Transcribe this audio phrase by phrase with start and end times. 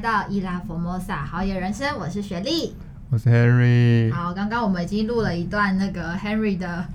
[0.00, 2.74] 来到伊拉佛摩萨好野人生，我是雪莉，
[3.10, 4.10] 我是 Henry。
[4.10, 6.86] 好，刚刚我们已经录了一段那个 Henry 的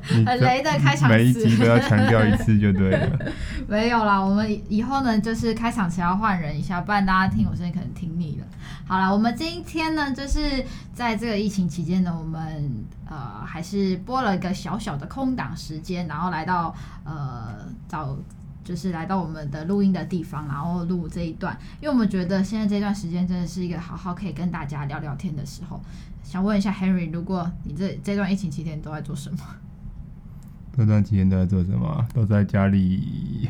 [0.00, 3.18] 很雷的开场词，每一集都要强调一次就对了。
[3.68, 8.46] 没有啦，我们以后呢就是开场词要换人一下，不然大家听我声音可能听腻了。
[8.86, 12.40] 好了，我们今天呢就是在这个疫情期间呢，我们
[13.06, 18.16] 呃还是播了一个小小的空档时间，然后来到呃找。
[18.64, 25.80] 就是来到我们的录音的地方，然后录这一段，因为我们觉得现在这段时间真的是一个好好可以跟大家聊聊天的时候。
[26.22, 29.38] 想问一下 Henry，如果你这这段疫情期间都在做什么？
[30.76, 32.06] 这段期间都在做什么？
[32.14, 33.48] 都在家里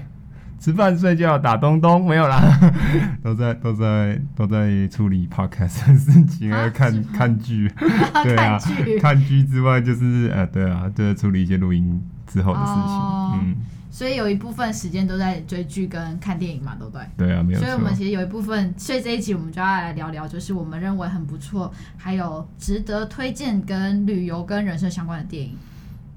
[0.59, 2.43] 吃饭、睡觉、打东东，没有啦，
[3.23, 7.71] 都在都在都在处理 podcast 的事情，啊、看看剧，
[8.25, 8.59] 对啊，
[9.01, 13.57] 看剧之外就是呃，对啊，就是处理一些录音之后的事情，哦、嗯。
[13.95, 17.07] 所以有一部分时间都在追剧跟看电影嘛，对不对？
[17.17, 17.65] 对啊，没有错。
[17.65, 25.57] 所以我们其实有一部分，所以这一集我们就要来聊聊，就是我们认为很不错，还有值得推荐跟旅游跟人生相关的电影，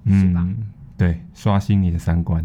[0.05, 0.47] 嗯、是吧？
[0.97, 2.43] 对，刷新你的三观。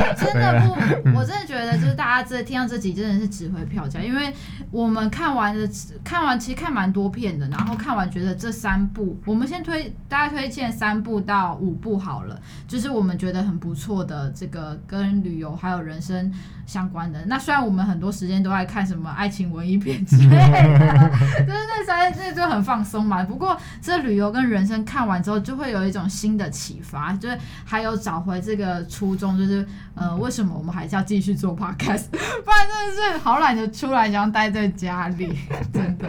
[0.00, 4.32] 欸、真的不， 我真的觉得就是大家这听到这集真的是值回票价，因为
[4.70, 5.68] 我们看完的
[6.02, 16.32] 看完其实看蛮多片的，然后看完觉得这三部，我们先推大家推荐三部到五部好了，就是我们觉得很不错的这个跟旅游还有人生
[16.66, 17.24] 相关的。
[17.26, 20.36] 那虽然我们很多时间都在看什么爱情文艺片之类
[20.78, 21.10] 的，
[21.46, 23.22] 就是那三那就很放松嘛。
[23.24, 29.66] 不过这旅游跟人生看完之后，就会有一种新的启发，就是还有找回这个初衷，就是。
[29.94, 32.04] 呃，为什么我们还是要继续做 podcast？
[32.10, 35.36] 不然真的是好懒得出来，想要待在家里，
[35.72, 36.08] 真的。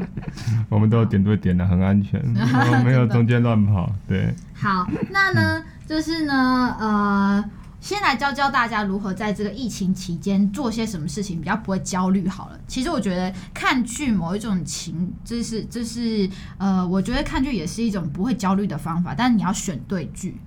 [0.69, 2.23] 我们都有点对点的，很安全，
[2.85, 3.91] 没有中间乱跑。
[4.07, 4.33] 对。
[4.53, 7.43] 好，那呢，就是呢，呃，
[7.81, 12.27] 先来教教大家如何在这个疫情期间做些什么事情，比较不会焦虑。
[12.29, 20.37] 好了，其实我觉得看剧某一种情，就是就是呃，我觉得看剧也是一种不会焦虑的方法，但是你要选对剧。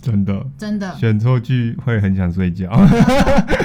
[0.00, 2.70] 真的，真的选错剧会很想睡觉。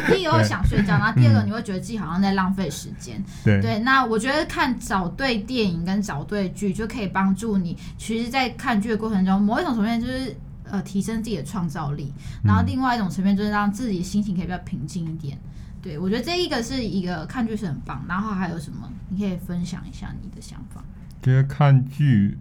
[0.07, 3.23] 第一个会想睡觉，然后第二个你会觉得自己好像在浪费时间。
[3.43, 7.77] 对对，那我觉得看找对电影跟找对剧就可以帮助你。
[7.97, 12.11] 其实，在看剧的过程中，某一种层面就是呃提升自己的创造力，
[12.43, 15.37] 然后另外一种层面就是让自己心情可以比较平静一点。
[15.83, 18.03] 对，我觉得这一个是一个看剧是很棒。
[18.09, 18.91] 然后还有什么？
[19.09, 20.83] 你可以分享一下你的想法。
[21.21, 22.37] 觉得看剧，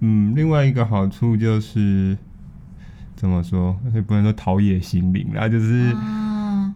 [0.00, 2.18] 嗯，另外一个好处就是。
[3.16, 3.78] 怎么说？
[3.94, 5.94] 也不能说陶冶心灵啦，就是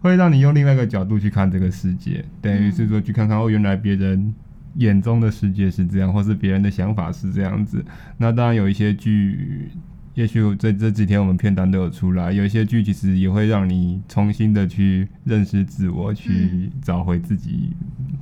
[0.01, 4.33] 会让你用另外一个角度去看这个世界，等于是说去看看哦，原来别人
[4.75, 7.83] 眼中的世界是这样，或是别人的想法是这样子。
[8.17, 9.69] 那当然有一些剧。
[10.15, 17.71] 也许这这几天我们片单都有出来，有一些剧其实也会让你重新的去认识自我，去找回自己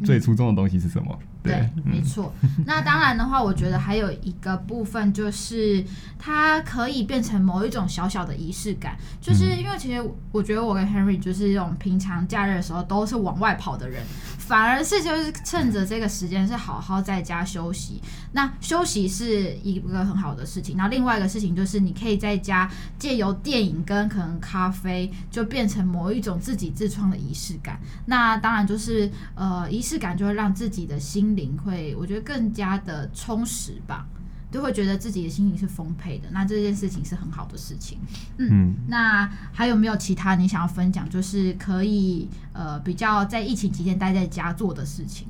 [0.03, 1.17] 最初衷的东西是什么。
[1.43, 2.33] 嗯、对，没错。
[2.65, 5.83] 那当然的话，我觉得还有一个部分就是
[6.19, 14.03] 它可以变成某一种小小的仪式感，就是因为其实我觉得我跟 Henry 就是这种平常假日的时候都是往外跑的人。
[14.47, 20.77] 反而是就是趁着这个时间是好好在家休息，那休息是一个很好的事情。
[20.77, 27.77] 那另外一个事情就是你可以在家借由电影跟可能咖啡，就变成某一种自己自创的仪式感。
[28.05, 34.07] 那当然就是呃仪式感就会让自己的心灵会我觉得更加的充实吧。
[34.49, 37.97] 都会觉得自己的心情是丰沛的，那这件事情是很好的事情。
[38.37, 41.07] 嗯，嗯，那还有没有其他你想要分享？
[41.09, 45.27] 就是可以呃比较在疫情期间待在家做的事情。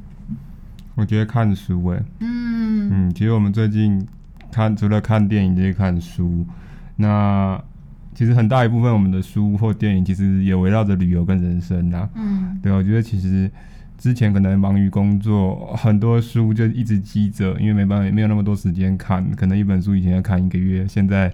[0.96, 4.08] 我觉得看书哎、欸，嗯嗯，其实我们最近
[4.52, 6.46] 看除了看电影就是看书，
[6.96, 7.60] 那
[8.14, 12.08] 其实很大一部分我们的书或电影其实也围绕着旅游跟人生呐。
[12.16, 13.50] 嗯，对，我觉得其实。
[13.98, 19.30] 之前可能忙于工作，很多书就一直积着，因为没办法，没有那么多时间看。
[19.32, 21.34] 可能一本书以前要看一个月，现在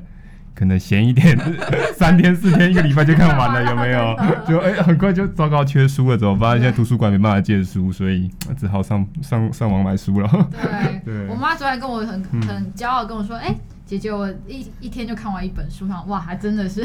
[0.56, 1.38] 可能闲一点，
[1.98, 4.16] 三天四天一个礼拜就看完了，有没有？
[4.48, 6.54] 就哎、欸，很快就糟糕，缺书了怎么办？
[6.54, 10.50] 现在图书馆没办法借书，所以只好上上上网买书了。
[10.52, 13.58] 对， 对我妈昨天跟我很很骄傲跟我说，哎、欸。
[13.86, 16.82] 姐姐，我一一天就看完一本书，上哇，还真的是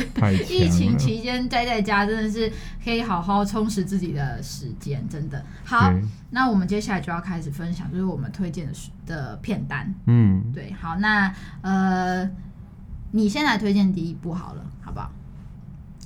[0.50, 2.52] 疫情期间待在家，真的是
[2.84, 5.94] 可以好好充实自己的时间，真的好。
[6.30, 8.68] 那我们接下来就要开始分享，就是我们推荐
[9.06, 9.94] 的片单。
[10.06, 11.32] 嗯，对，好，那
[11.62, 12.28] 呃，
[13.10, 15.10] 你先来推荐第一部好了，好不好？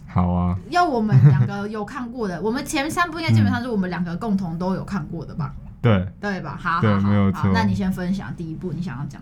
[0.06, 0.58] 好啊。
[0.70, 5.54] 要我们两个有看过的，我们前三部应该基本上是我们两个共同都有看过的吧？
[5.80, 6.56] 对，对吧？
[6.60, 7.50] 好，对，没有错。
[7.52, 9.20] 那你先分享第一部，你想要讲。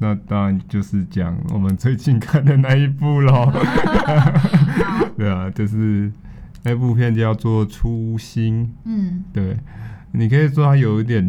[0.00, 3.52] 那当然就是讲我们最近看的那一部喽。
[5.16, 6.10] 对啊，就是
[6.64, 8.66] 那部片叫做《初心》。
[8.84, 9.56] 嗯，对，
[10.10, 11.24] 你可以说它有一点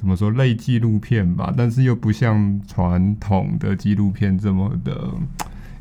[0.00, 4.94] 怎么说类纪录片吧，但是又不像传统的纪录片这么的，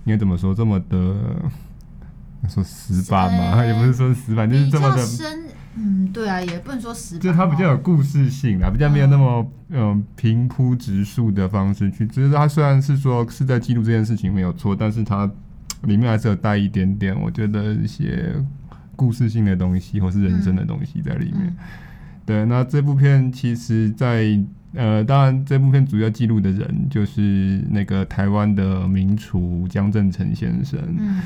[0.03, 1.15] 应该怎么说这么的
[2.49, 3.63] 说死板嘛？
[3.63, 5.45] 也不是说死板，就是这么的深。
[5.77, 12.05] 嗯，对啊，也不能说死板，就它比较有故事性啊，比较没有那么嗯平铺直述的方式去。
[12.05, 15.31] 只是它虽然是说是在记录这件事情没有错，但是它
[15.83, 18.35] 里面还是有带一点点，我觉得一些
[18.97, 21.47] 故事性的东西或是人生的东西在里面。
[21.47, 21.55] 嗯、
[22.29, 24.23] 对，那这部片其实在，
[24.73, 30.79] 在呃，当然这部片主要记录的人就是那个台湾的名厨江振成先生。
[30.95, 31.21] 嗯。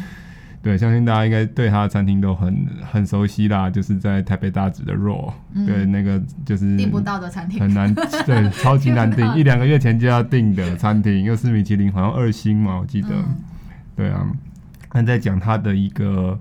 [0.61, 7.93] 对，相信大家应该对他的餐厅都很很熟悉啦，就是在台北大直的 Raw，嗯，对，那个就是订不到的餐厅，很难，
[8.25, 13.35] 对，超级难订，一两个月前就要订的餐厅，又是米其林好像二星嘛，我记得，嗯、
[13.97, 14.25] 对啊，
[14.89, 16.39] 他在讲他的一个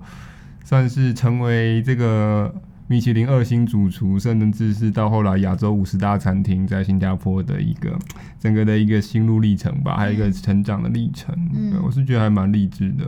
[0.63, 2.55] 算是成为这个
[2.87, 7.97] 米其林二星主厨，甚至是到后来亚洲五十大餐厅在新加坡的一个
[8.39, 13.05] 整个的一个心路历程吧，还有一个成长的历程，嗯，对，我是觉得还蛮励志的。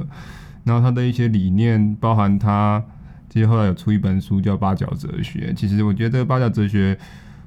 [0.63, 2.83] 然后他的一些理念，包含他
[3.29, 5.51] 其实后来有出一本书叫《八角哲学》。
[5.53, 6.97] 其实我觉得这个八角哲学，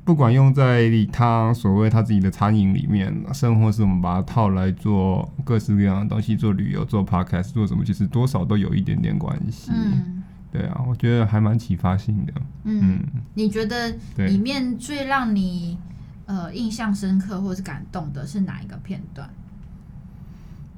[0.04, 9.72] 不管用在他所谓他自己的餐饮里面，甚或是我们把它套来做各式各样的东西，做旅游、做 podcast、做什么，其实多少都有一点点关系。
[9.74, 10.17] 嗯，
[10.50, 12.32] 对啊，我觉得还蛮启发性的。
[12.64, 15.78] 嗯，嗯，你觉得里面最让你
[16.26, 19.28] 呃印象深刻或是感动的是哪一个片段？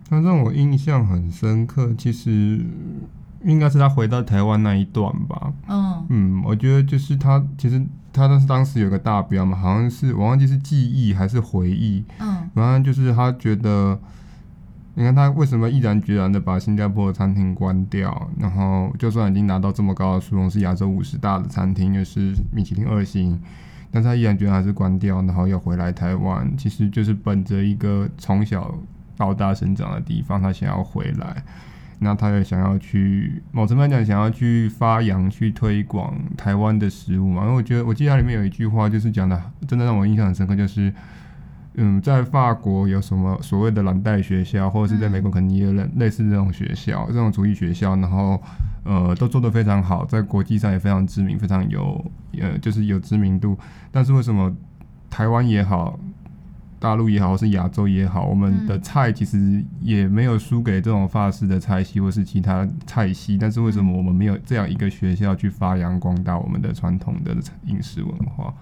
[0.08, 2.64] 他让我印象很深刻，其实
[3.44, 5.52] 应该是他回到台湾那一段吧。
[5.68, 7.80] 嗯嗯，我觉得就是他其实
[8.12, 12.04] 他当时当时有个大标嘛，好像是我忘记是记忆还是回忆。
[12.18, 13.96] 嗯，反正就是他觉得，
[15.00, 23.40] 你看他为什么毅然决然的把新加坡的餐厅关掉，然后就算已经拿到这么高的殊荣，是亚洲五十大的餐厅，又是米其林二星，
[23.90, 28.72] 但他毅然决然还是关掉，然后要回来台湾，其实就是本着一个从小。
[29.16, 31.44] 到大生长的地方，他想要回来，
[31.98, 37.42] 那他也想要去，某程度来讲，想要去发扬、去推广台湾的食物嘛。
[37.42, 39.38] 因为我觉得，我记得他里面有一句话，就是讲的，
[39.68, 40.90] 真的让我印象很深刻，就是，
[41.74, 48.40] 嗯，在法国有什么所谓的蓝带学校，或者是在美国可能也有类似这种学校，这种厨艺学校，然后，
[48.84, 52.04] 呃，都做得非常好，在国际上也非常知名，非常有，
[52.40, 53.56] 呃，就是有知名度。
[53.90, 54.54] 但是为什么
[55.08, 55.98] 台湾也好？
[56.80, 63.36] 大陆也好，或是亚洲也好，我们的菜其实也没有输给这种法式的菜系或是其他菜系。
[63.36, 67.36] 但是为什么我们没有这样一个学校去发扬光大我们的传统的
[67.66, 68.54] 饮食文化？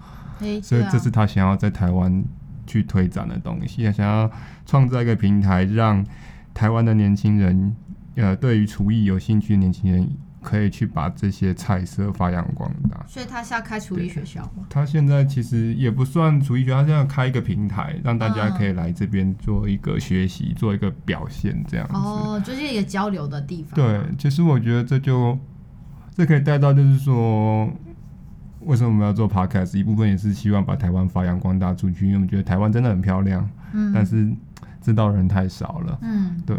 [0.61, 2.21] 所以这是他想要在台湾
[2.69, 4.31] 去推展的东西，他想要
[4.65, 6.05] 创造一个平台，让
[6.53, 7.75] 台湾的年轻人，
[8.15, 10.07] 呃，对于厨艺有兴趣的年轻人。
[10.41, 14.65] 可以去把这些菜色发扬光大，所以他是要开厨艺学校吗？
[14.69, 21.93] 他现在其实也不算厨艺学校，他现在开一个平台，让大家可以来这边做一个学习，嗯、做一个表现，这样子。
[21.93, 23.75] 哦，就是一个交流的地方。
[23.75, 25.37] 对，其实我觉得这就
[26.15, 27.69] 这可以带到，就是说，
[28.69, 29.75] 为什么我们要做 podcast？
[29.75, 34.31] 一部分也是希望把台湾发扬光大出去，因为我们觉得台湾真的很漂亮，嗯，但是
[34.79, 36.55] 知道人太少了，嗯，对。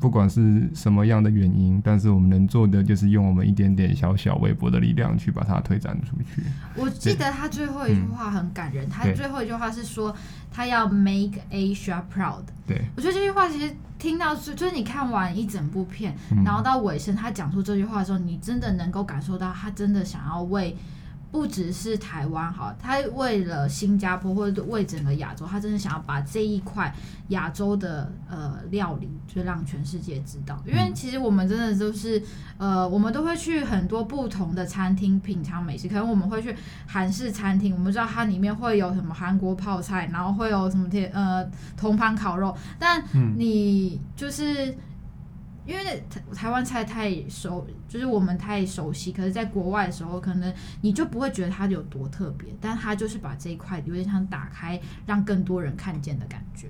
[0.00, 6.42] 不管是什么样的原因，但是我们能做的就是用我们一点点小小微薄的力量去把它推展出去。
[6.74, 10.16] 我记得他最后一句话很感人，嗯、他最后一句话是说
[10.50, 12.44] 他要 make Asia proud。
[12.66, 20.74] 对，我觉得这句话其实听到是，就是你看完一整部片，嗯、然后到尾声他讲出这句话的时候，你真的能够感受到他真的想要为。
[21.32, 26.94] 不只是台湾哈，他为了新加坡或者为整个亚洲，他真的想要把这一块
[27.28, 30.62] 亚洲的呃料理，就让全世界知道。
[30.66, 32.22] 因为其实我们真的就是
[32.58, 36.54] 呃，我们都会去很多不同的餐厅品尝美食，可能我们会去
[36.86, 41.42] 韩式餐厅，我们知道它里面会有什么韩国泡菜，然后会有什么天呃
[41.78, 43.02] 铜盘烤肉，但
[43.38, 44.76] 你就是。
[45.64, 49.12] 因为台台湾菜太熟，就是我们太熟悉。
[49.12, 56.66] 可是，在国外的时候，可能你就不会觉得它有多特别，但它就是把这一块有点像打开，让更多人看见的感觉。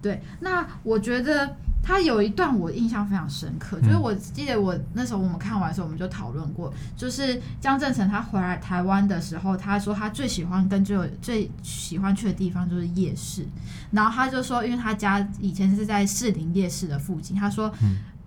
[0.00, 13.46] 对，那我觉得他有一段我印象非常深刻，就是我记得我那时候我们看完的时候，我们就讨论过，就是江正成他回来台湾的时候，他说他最喜欢跟最有最喜欢去的地方就是夜市，
[13.92, 17.72] 然后他就说，因为他家以前是在士林夜市的附近，他说。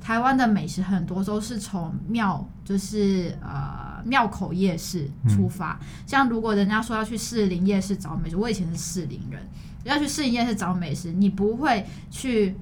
[0.05, 5.79] 台湾的美食很多都是从庙，就是呃庙口夜市出发。
[6.05, 9.41] 像如果人家说要去士林夜市找美食，我以前是士林人，
[9.83, 12.55] 要去士林夜市找美食，你不会去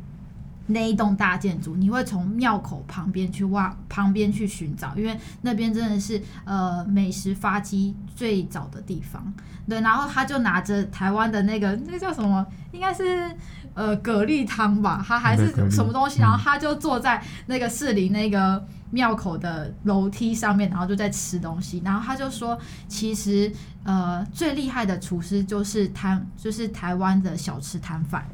[0.67, 9.33] 那一栋大建筑，你会从庙口旁边去挖，旁边去寻找，因为那边真的是呃美食发迹最早的地方。
[9.67, 13.29] 对，然后他就拿着台湾的那个那个叫什么，应该是
[13.73, 23.51] 呃蛤蜊汤吧，他还是什么东西，然后他就坐在那个士林那个庙口的楼梯上面，然后就在吃东西，然后他就说，其实
[23.83, 28.25] 呃最厉害的厨师就是摊，就是台湾的小吃摊贩，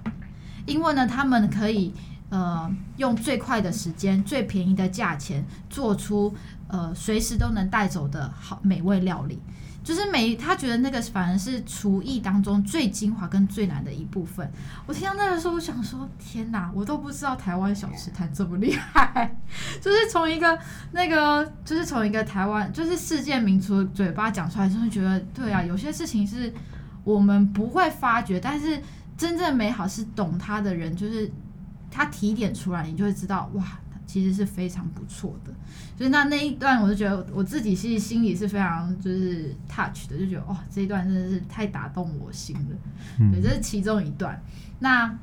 [0.66, 1.94] 因为呢他们可以。
[2.32, 6.32] 呃，用最快的时间、最便宜的价钱，做出
[6.68, 9.42] 呃随时都能带走的好美味料理，
[9.84, 14.50] 就是每他觉得那个反而是厨艺当中最精华跟最难的一部分。
[14.86, 19.36] 我听到那个时候，我想说：天哪，我都不知道台湾小吃摊这么厉害！
[19.82, 20.58] 就是从一个
[20.92, 26.54] 那个，就是从一个台湾，就是世界名厨嘴巴讲出来，就会觉得对啊，有些事情是
[27.04, 28.82] 我们不会发觉，但是
[29.18, 31.32] 真正美好是懂它的人，就是。
[31.92, 33.66] 他提点出来，你就会知道，哇，
[34.10, 35.54] 其实是非常不错的。
[35.96, 42.76] 所以那那一段，我就觉得我自己其实心里是非常就是 touch 的，就觉得哇，这一段真的是太打动我心了。
[43.20, 44.42] 嗯、对，这是其中一段。
[44.80, 45.16] 那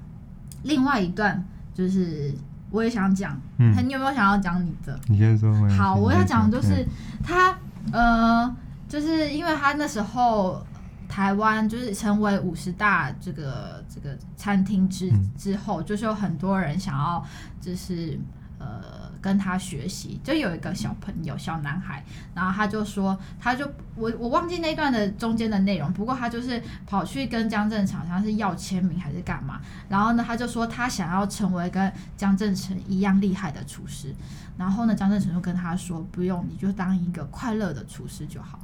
[0.62, 2.32] 另外一段就是
[2.70, 4.96] 我也想讲，嗯，你有没有想要讲你的？
[5.08, 5.52] 你先说。
[5.70, 6.86] 好，我要讲的就是
[7.24, 7.58] 他，
[7.90, 8.56] 呃，
[8.88, 10.64] 就是因为他那时候。
[11.08, 17.24] 台湾就是成为五十大这个这个餐厅之之后，就是有很多人想要
[17.60, 18.18] 就是
[18.66, 20.20] 呃跟他学习。
[20.22, 22.04] 就有一个小朋友小男孩，
[22.34, 29.60] 然后他就说，他就我我忘记那段的中间的内容，不过他就是跑去跟江振诚，好像是要签名还是干嘛。
[29.88, 34.14] 然后呢，他就说他想要成为跟江振成一样厉害的厨师。
[34.58, 38.58] 然后呢，江振成就跟他说，不用，你就当一个快乐的厨师就好。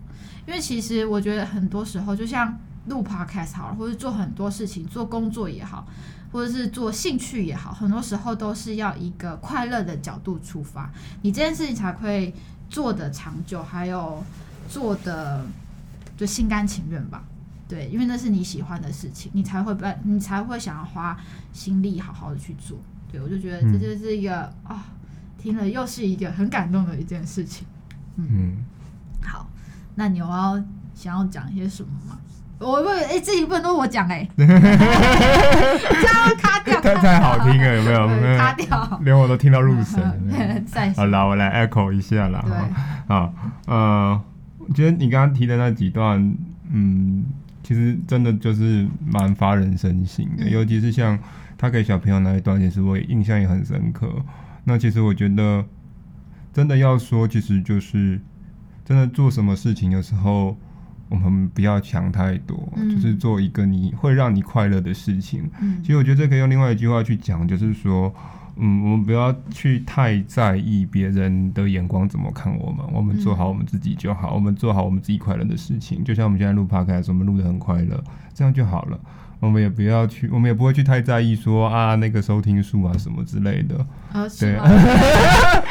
[0.46, 5.86] 因为其实我觉得很多时候，就像录 podcast 好了，或者做很多事情，做工作也好，
[6.32, 10.90] 或者是做兴趣也好，很多时候都是要一个快乐的角度出发，
[11.22, 12.34] 你这件事情才会
[12.68, 14.22] 做的长久，还有
[14.68, 15.44] 做的
[16.16, 17.22] 就心甘情愿吧。
[17.68, 21.16] 对，因为那是你喜欢的事情，你才会被你才会想要花
[21.52, 22.78] 心力好好的去做。
[23.10, 24.80] 对，我就觉得这就是一个啊、嗯哦，
[25.38, 27.66] 听了又是一个很感动的一件事情。
[28.16, 28.26] 嗯。
[28.28, 28.64] 嗯
[29.94, 30.58] 那你有要
[30.94, 32.18] 想要讲一些什么吗？
[32.62, 38.38] 我问，哎、欸，这一部分都是我讲哎、欸， 这样卡掉，太太好听了，有没有？
[38.38, 40.00] 卡掉，连我都听到入神。
[40.96, 42.44] 好啦，我来 echo 一下啦。
[43.08, 43.34] 好，
[43.66, 44.20] 呃，
[44.58, 46.34] 我觉得你刚刚提的那几段，
[46.70, 47.24] 嗯，
[47.62, 51.18] 其实真的就是蛮发人深省的，嗯、尤其是像
[51.58, 54.08] 他给小朋友那一段，其实我也印象也很深刻。
[54.64, 55.64] 那其实我觉得，
[56.52, 58.20] 真的要说，其实就是。
[58.84, 60.56] 真的做什么事情的时候，
[61.12, 65.48] 我们不要想太多，嗯、就是做一个你会让你快乐的事情。
[65.60, 68.12] 嗯、其实我觉得这可以用另外一句话去讲，就是说，
[68.56, 76.02] 嗯，我们不要去太在意别人的眼光怎么看我们，我们做好我们自己就好，嗯、我们做好我们自己快乐的事情。
[76.02, 78.02] 就像我们现在录 podcast，我们录的很快乐，
[78.32, 78.98] 这样就好了。
[79.40, 83.84] 我们也不要去，我们也不会去太在意说啊那个收听数啊什么之类的。
[84.12, 84.68] 啊，是吗？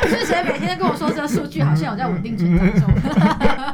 [0.04, 0.91] 之前 每天跟我
[1.28, 2.90] 数据好像有在稳定成长中。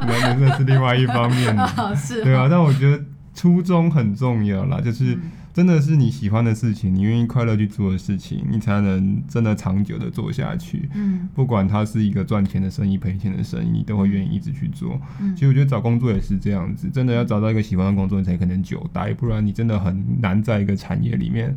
[0.06, 1.66] 那这是另外一方面的。
[1.96, 2.22] 是。
[2.22, 5.14] 对啊，但我觉得初衷很重要啦，就是。
[5.14, 5.20] 嗯
[5.54, 10.88] 真的是你喜欢的事情，你愿意快乐去做的事情，你才能真的长久的做下去。
[10.94, 15.00] 嗯，不管它是一个赚钱的生意、赔钱的生意，你都会愿意一直去做。
[15.20, 21.56] 嗯，其实我觉得找工作也是这样子，真的要找到一个喜欢的工作，你才可能久待，不然你真的很难在一个产业里面，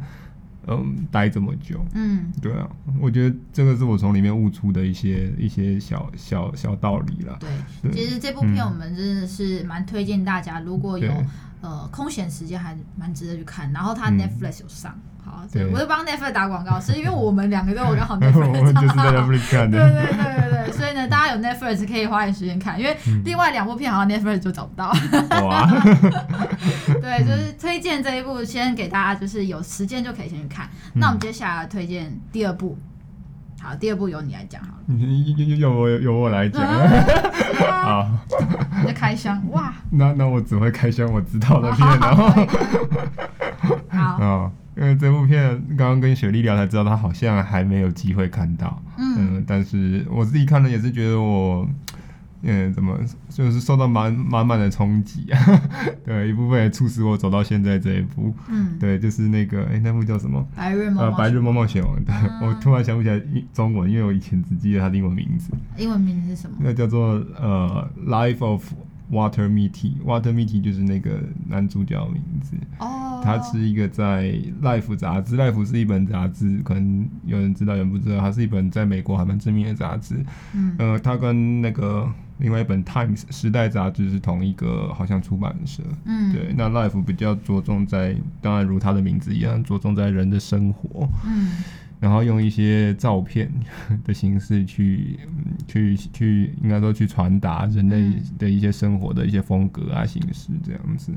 [0.67, 1.83] 嗯，待这么久。
[1.93, 7.37] 嗯，对啊，我觉得这个是我从里面悟出的一些一些小小小道理了。
[7.39, 7.49] 对，
[7.83, 11.11] 对其实这部片我们真的是蛮推荐大家，如果有。
[11.63, 24.91] 呃，空闲时间还蛮值得去看，然后他 Netflix 有上，嗯、好，对，我就帮 Netflix 打广告，是因为我们两个都有刚好 Netflix， 就是在 Netflix 看的，对对对对对，所以呢，大家有 Netflix 可以花点时间看，因为另外两部片好像 Netflix 就找不到，
[25.45, 25.65] 哇
[27.01, 32.77] 对，就是推荐这一部，先给大家就是有时间就可以先去看，那我们接下来推荐第二部。
[33.63, 34.83] 好，第二部由你来讲好了。
[34.87, 36.65] 由由我由我来讲。
[37.69, 38.09] 好，
[38.81, 39.71] 你在开箱哇？
[39.91, 42.27] 那那我只会开箱我知道的片，然后。
[43.91, 44.51] 好。
[44.75, 48.81] 啊，因为这部片刚刚跟雪莉聊才知道，她好像还没有机会看到。
[48.97, 49.43] 嗯，嗯。
[49.47, 51.67] 但是我自己看了也是觉得我。
[52.43, 52.97] 嗯，怎么
[53.29, 55.39] 就是受到满满满的冲击啊？
[56.03, 58.33] 对，一部分也促使我走到现在这一步。
[58.49, 60.43] 嗯，对，就是那个，哎、欸，那部叫什么？
[60.55, 61.17] 白日梦冒险王。
[61.19, 62.03] 白日梦冒险王。
[62.03, 63.21] 对，嗯、我突然想不起来
[63.53, 65.51] 中文，因为我以前只记得它的英文名字。
[65.77, 66.57] 英文名字是什么？
[66.61, 67.09] 那叫做
[67.39, 68.73] 呃，Life of
[69.11, 69.93] Walter Mitty。
[70.05, 72.55] Walter Mitty 就是那个男主角的名字。
[72.79, 73.21] 哦。
[73.23, 74.23] 他是一个在
[74.63, 80.15] 《Life》杂志，《Life》是一本杂志，可能有人知道，有人不知道，它是一本在美国还蛮知名的杂志。
[80.55, 85.83] 嗯，呃，它跟那个另外一本《Times》时代杂志是同一个，好像出版社。
[86.05, 91.07] 嗯，对，那《Life》比较着重在，当然如它的名字一样，着重在人的生活。
[91.25, 91.51] 嗯。
[92.01, 93.47] 然后用一些照片
[94.03, 95.19] 的形式去，
[95.67, 101.13] 去去，应该说去传达人类的一些生活的一些风格啊、形式这样子。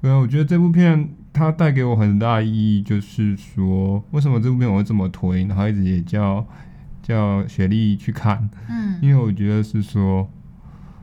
[0.00, 6.46] 对啊，我觉得这部片它带给我很大意义，就是说为什么这部片我会这么推，然后一直也叫
[7.02, 8.48] 叫雪莉去看。
[8.70, 10.26] 嗯，因为我觉得是说，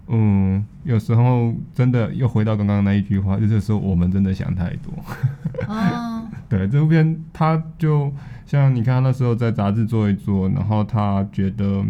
[0.07, 4.91] 嗯，有时候真的又回到刚刚那一句话，就是说我们真的想太多。
[5.69, 8.11] 哦，对，这部片它就。
[8.45, 11.83] 像你看，他那时候在杂志做一做，然后他觉得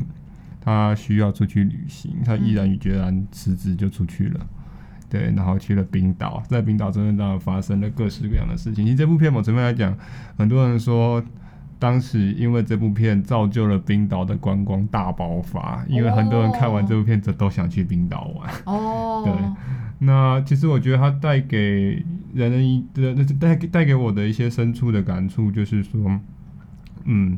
[0.62, 4.40] 他需要出去旅行，他毅然决然辞职就出去了，
[5.10, 8.86] 对，然后去了冰岛，在冰岛真的当然发生了各式各样的事情。
[8.86, 9.94] 其实这部片某层面来讲，
[10.38, 11.22] 很多人说
[11.80, 18.50] 当时因为这部片造就了冰岛的观光大爆发，因为很多人看完这部片子都想去冰岛玩。
[18.66, 19.34] 哦，对，
[20.00, 22.02] 那其实我觉得它带给
[22.34, 26.00] 人的一的那带带给我的一些深处的感触，就是说。
[27.06, 27.38] 嗯，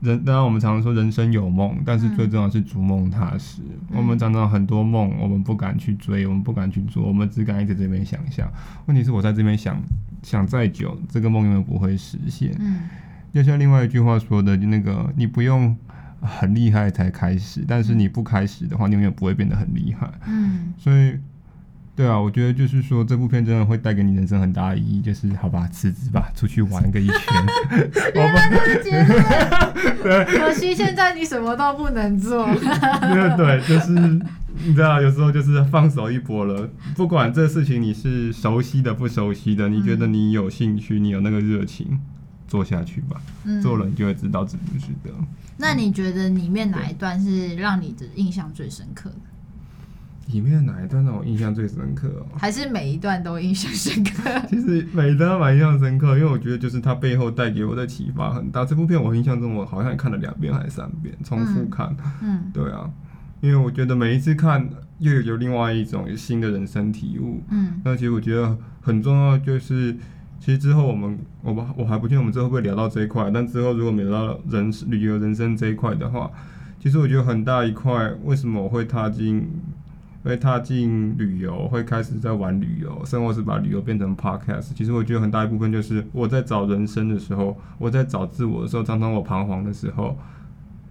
[0.00, 3.62] 人当然我们常常说人生有梦，但是最重要是逐梦踏实。
[3.90, 8.50] 嗯、我们常常很多梦，我们不敢去追，我们不敢去做，我们只敢一直在这边想象。
[8.86, 9.80] 问题是我在这边想
[10.22, 12.54] 想再久，这个梦永远不会实现。
[12.58, 12.82] 嗯，
[13.32, 15.76] 就像另外一句话说的，那个你不用
[16.20, 20.10] 很厉害才开始，但是你不开始的话，你永远不会变得很厉害。
[20.26, 21.18] 嗯，所以。
[21.98, 27.16] 对啊，我觉得就是说，这部片真的会带给你人生很大的意义，就是好吧，辞职吧，出去玩个一圈。
[28.14, 29.96] 原来这是结论。
[30.00, 32.46] 对， 可惜现在你什么都不能做。
[32.54, 33.90] 对对，就是
[34.64, 36.70] 你知道，有时候就是放手一搏了。
[36.94, 41.98] 不管这事情你是熟悉的不熟悉的，你觉得你有兴趣，你有那个热情，
[42.46, 43.20] 做下去吧。
[43.42, 45.10] 嗯，做了你就会知道值不值得。
[45.56, 49.16] 那你觉得里面哪一段是让你的印象最深刻的？
[50.30, 52.26] 里面的哪一段让我印象最深刻哦？
[52.38, 54.30] 还是每一段都印象深刻？
[54.48, 58.64] 其实每一段都蛮印象深刻，因为我觉得就是它背后带给我的启发很大。
[58.64, 61.88] 这部片我印象中我好像也看了两遍还是三遍，重复看。
[62.22, 62.90] 嗯，嗯对啊，
[63.40, 67.42] 因为我觉得每一次看又有另外一种新的人生体悟。
[67.50, 69.96] 嗯，那其实我觉得很重要，就是
[70.38, 76.30] 其实之后我们我不我还不确定我们之后会不会聊到这一块，但之后如果没聊到人旅游人生这一块的话，
[76.78, 79.48] 其实我觉得很大一块，为什么我会踏进？
[80.24, 84.74] 会踏进旅游，会开始在玩旅游，甚或是把旅游变成 podcast。
[84.74, 90.18] 其实我觉得很大一部分就是我在找人生的时候，我在找自我的时候，常常我彷徨的时候，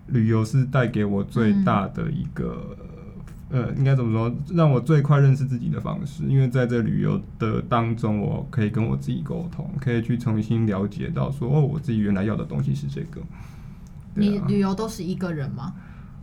[0.08, 2.78] 旅游是带给我最大的一个，
[3.50, 6.24] 呃，应该怎么说，让我最快认识自己的方式。
[6.24, 13.22] 因为在这旅游的当中，我可以跟我自己沟通，可以去重新了解到说，哦，我自己原来要的东西是这个。
[14.16, 15.74] 你旅游都是一个人吗？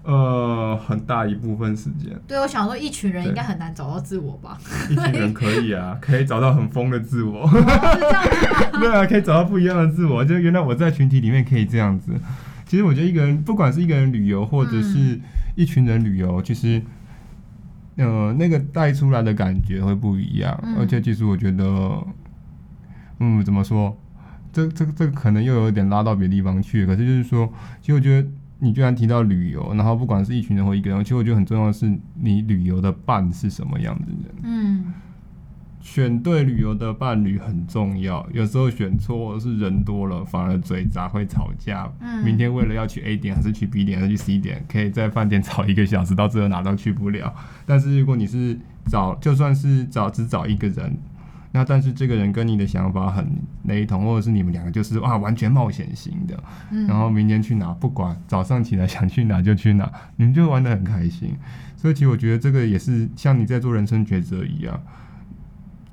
[0.04, 2.12] 呃，很大一部分时间。
[2.26, 4.58] 对，我想说，一群人应该很难找到自我吧？
[4.90, 7.44] 一群人可以啊， 可以找到很疯的自我。
[7.44, 10.22] 哦、是这样 对啊，可以找到不一样的自我。
[10.22, 12.12] 就原来我在群体里面可以这样子。
[12.66, 15.18] 其实我觉得一个人，不管是一个人旅游，或者是
[15.56, 16.82] 一群人旅游，其实，
[17.96, 20.54] 呃，那个带出来的感觉会不一样。
[20.64, 21.64] 嗯、而且，其实我觉得，
[23.20, 23.96] 嗯，怎么说？
[24.52, 26.84] 这、这、这个可能又有点拉到别的地方去。
[26.84, 28.28] 可是，就是说，其实我觉得。
[28.64, 34.34] 你居然提到旅游，然后不管是一群人或一个人，其实我觉得很重要的是你旅游的伴是什么样的人。
[34.42, 34.94] 嗯，
[35.80, 38.26] 选对旅游的伴侣很重要。
[38.32, 41.92] 有时候选错是人多了反而嘴杂会吵架。
[42.00, 47.34] 嗯，明天为了要去 A 点还是去 B 点还是去 C 点，可以在饭店吵一个小时，到最后哪都去不了。
[47.66, 50.96] 但是如果你是找，就算是找只找一个人。
[51.56, 53.24] 那但是这个人跟你的想法很
[53.62, 56.36] 雷同，或者是你们两个就是哇完全冒险型的，
[56.72, 61.32] 嗯、然后明天去哪不管，早上起来想去哪就去哪，你们就玩的很开心。
[61.76, 64.82] 所以其实我觉得这个也是像你在做人生抉择一样，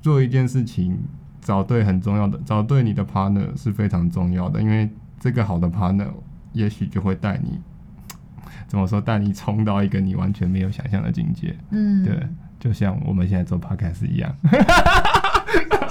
[0.00, 0.98] 做一件事情
[1.40, 6.08] 找对很重要的，找对你的 partner 是非常重要的，因为这个好的 partner
[6.52, 7.60] 也许就会带你
[8.66, 11.56] 怎么说，带你冲到一个你完全没有想象的境界。
[11.70, 14.34] 嗯，对，就像我们现在做 podcast 一样。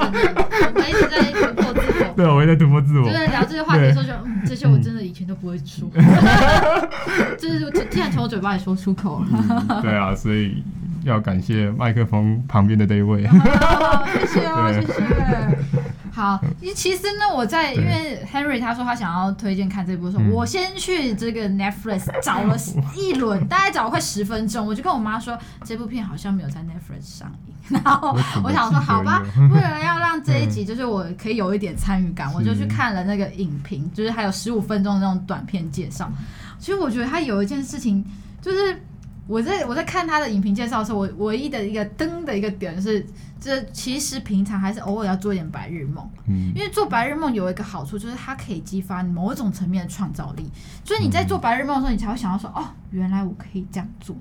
[0.09, 2.13] 真的，我们一直在突破自我。
[2.15, 3.05] 对，我也在突破自我。
[3.05, 5.89] 就在聊这些话题的时候就，就嗯，这些我真的以前都不会说，
[7.37, 9.27] 就是竟然从我嘴巴里说出口了。
[9.69, 10.63] 嗯、对啊，所以
[11.03, 13.25] 要感谢麦克风旁边的这一位。
[13.27, 15.91] 好，谢谢哦，谢谢。
[16.13, 16.39] 好，
[16.75, 22.57] 其实呢，我在因为 Henry 他说他想要推荐看这部的时候，我先去这个 Netflix 找了
[22.95, 36.11] 一轮，大概找了快十分钟，我就跟我妈说这部片好像没有在 Netflix 上映， 然后我想说好吧，为了要让这一集 就是我可以有一点参与感，我就去看了那个影评，就是还有十五分钟的那种短片介绍。
[36.59, 38.05] 其实我觉得他有一件事情
[38.41, 38.83] 就是。
[39.27, 43.05] 我在我在看他的影评介绍的时候，我唯一的一个灯的一个点是，
[43.39, 50.49] 这其实平常还是偶尔要做一点白日梦，嗯，因为做白日梦有一个好处，就是它可以激发你某一种层面的创造力。
[50.83, 54.15] 所以你在做白日梦的时候，你才会想到说，哦，原来我可以这样做。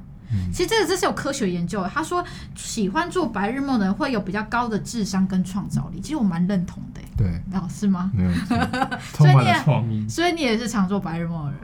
[0.53, 6.01] 其实这个这是有科学研究的，他说喜欢做白日梦的人会有比较高的智商跟创造力。
[6.01, 8.13] 其实我蛮认同的，对，哦，是吗？
[8.15, 8.31] 没有，
[9.13, 11.61] 所以你也，所以你也是常做白日梦的人。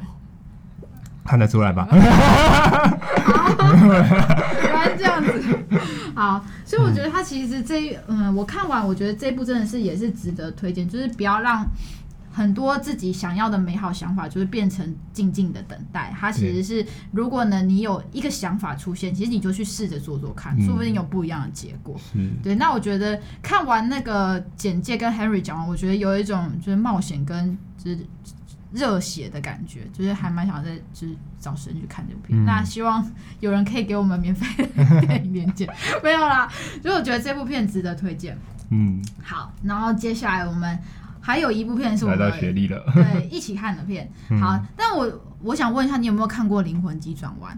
[1.27, 1.87] 看得出来吧？
[1.91, 5.33] 好， 原来这样子。
[6.15, 11.67] 好，所以我觉得他其实这一嗯，我看完，我觉得这部真的是也是值得推荐，就是不要让
[12.33, 16.15] 很多自己想要的美好想法，就是变成静静的等待。
[16.19, 21.95] 它其实是，如果呢你有一个想法出现，其实你就去试着做做看，说不定有不一样的结果。
[22.15, 22.55] 嗯，对。
[22.55, 27.99] 那我觉得看完那个简介跟 Henry 讲完，我觉得有一种就是冒险跟就是。
[28.73, 32.39] 热血的感觉，就是还蛮想再就是找时间去看这部片。
[32.39, 33.05] 嗯、那希望
[33.41, 35.69] 有人可以给我们免费的电影链接，
[36.03, 36.49] 没有啦。
[36.83, 38.37] 所以我觉得这部片值得推荐。
[38.71, 40.79] 嗯，好，然后接下来我们
[41.21, 44.11] 还有一部片是我们来到学历了，对， 一起看的片。
[44.41, 45.09] 好，嗯、但我
[45.41, 47.55] 我想问一下，你有没有看过《灵魂急转弯》？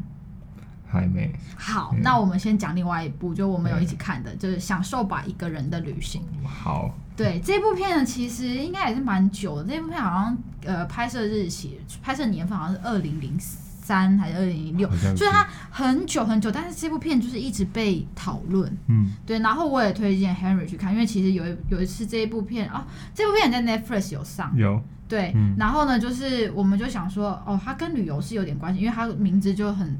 [0.88, 1.30] 还没。
[1.56, 6.22] 好，那我们先讲另外一部，就我们有一起看的，就是《享受吧，一个人的旅行》。
[6.46, 6.94] 好。
[7.16, 9.64] 对，这部片呢，其实应该也是蛮久的。
[9.64, 16.48] 这部片好像呃拍摄日期、拍摄年份好像是二零零三还是二零零六，就是它很久很久。
[16.48, 18.72] 但是这部片就是一直被讨论。
[18.86, 19.40] 嗯，对。
[19.40, 24.56] 然后我也推荐 Henry 去看，因为其实有一有一次这一部片哦，这部片在 Netflix 有上。
[24.56, 24.80] 有。
[25.08, 25.32] 对。
[25.34, 29.98] 嗯、然后呢，就是我们就想说，哦，它跟旅游是有点关系，因为它名字就很。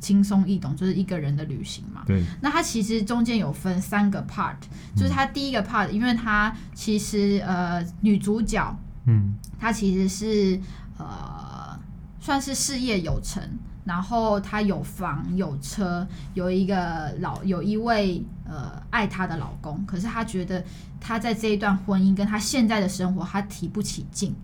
[0.00, 2.02] 轻松易懂，就是一个人的旅行嘛。
[2.06, 2.22] 对。
[2.40, 4.56] 那它其实中间有分三个 part，
[4.94, 10.60] 就是它第一个 part，因为它其实呃女主角，嗯，她其实是
[10.98, 11.78] 呃
[12.20, 13.42] 算是事业有成，
[13.84, 20.64] 然后她有房有车，有一个老有一位呃爱她的老公，可是她觉得
[21.00, 24.34] 她在这一段婚姻跟她现在的生活，她提不起劲。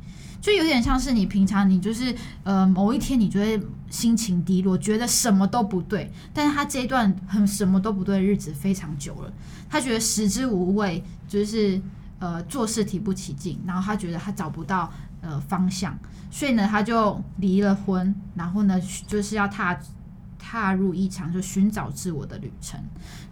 [0.42, 9.32] 就有点像是你平常你就是呃某一天你就会心情低落，觉得什么都不对，但是他这一段很什么都不对的日子非常久了，
[9.70, 11.80] 他觉得食之无味，就是
[12.18, 15.96] 呃做事提不起劲，然后他觉得他找不到呃方向，
[16.28, 19.78] 所以呢他就离了婚，然后呢就是要踏
[20.40, 22.80] 踏入一场就寻找自我的旅程。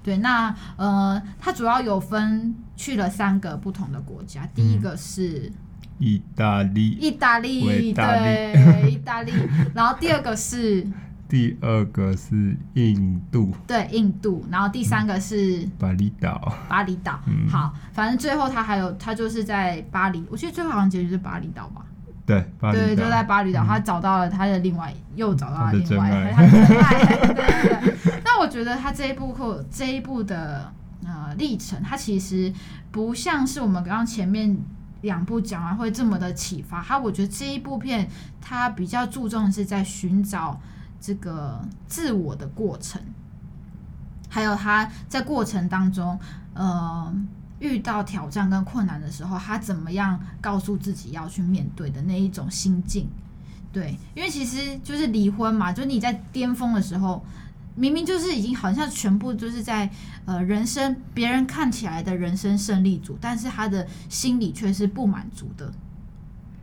[0.01, 5.53] 对，那呃他主要有分去了三个不同的国家，第一个是。
[6.01, 7.61] 嗯意大利，意大利，
[7.93, 9.33] 对，意大利。
[9.75, 10.83] 然后第二个是，
[11.29, 14.43] 第二个是印度，对，印度。
[14.51, 17.21] 然后第三个是巴厘岛，巴厘岛。
[17.27, 21.83] 嗯，好，反正最后他还有，他就是在巴黎，我记得最后好像结局是巴厘岛吧？
[22.25, 27.05] 对，对，就在巴厘岛，他找到了他的另外，又找到了另外，他的真爱。
[27.05, 28.21] 对对对。
[28.25, 30.73] 那我觉得他这一部课，这一部的
[31.05, 32.51] 呃历程，他其实
[32.91, 34.57] 不像是我们刚刚前面。
[35.03, 38.09] 两部讲完会这么的启发他，我觉得这一部片
[38.41, 40.61] 他比较注重的是在寻找
[41.01, 43.01] 这个自我的过程，
[44.29, 46.19] 还有他在过程当中，
[46.55, 47.15] 呃，
[47.59, 53.09] 遇到挑战跟困难的时候，他怎么样告诉自己要去面对的那一种心境。
[53.73, 57.25] 对，因为其实就是离婚嘛，就是你在巅峰的时候。
[57.75, 59.91] 明明就是已经好像全部就是在
[60.27, 65.73] 呃人生别人看起来的人生胜利组，但是他的心里却是不满足的。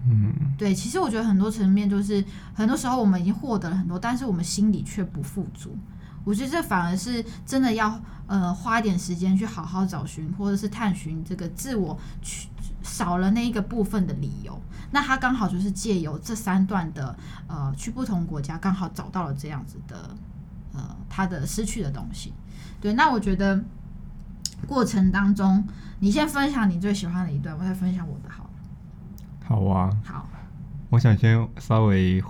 [0.09, 5.75] 嗯，对，其实我觉得很多层面就是很多时候我们已经获得了很多，但是我们心里却不富足。
[6.23, 12.47] 我觉得这反而是真的要呃花一点时间去好好找寻或者是探寻这个自我去
[12.83, 14.61] 少了那一个部分的理由。
[14.91, 17.17] 那他刚好就是借由这三段的
[17.47, 20.15] 呃去不同国家，刚好找到了这样子的。
[20.77, 22.31] 呃，他的失去的东西，
[22.79, 23.63] 对，那我觉得
[24.67, 25.67] 过程当中，
[25.99, 28.47] 你先分享你最喜欢的一段，我再分享我的好。
[29.43, 30.29] 好啊，好，
[30.91, 32.23] 我想先稍微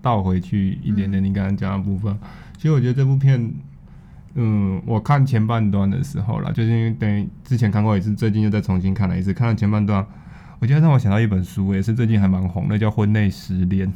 [0.00, 2.12] 倒回去一点点你刚刚讲的部分。
[2.22, 3.52] 嗯、其实我觉得这部片，
[4.34, 9.34] 嗯，我看前半段的时候啦，就是因为等于之前看过一次，最近又再重新看了一次。
[9.34, 10.06] 看了前半段，
[10.60, 13.88] 我觉得让我想到一本书，也是最近还蛮红的，叫《婚内失恋》。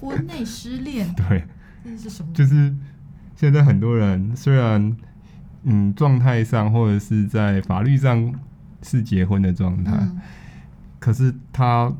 [0.00, 1.44] 婚内失恋， 对，
[1.82, 2.32] 那是什么？
[2.32, 2.74] 就是。
[3.36, 4.96] 现在很多人虽然，
[5.64, 8.32] 嗯，状态上或者是在法律上
[8.82, 10.20] 是结婚的状态，嗯、
[10.98, 11.92] 可是他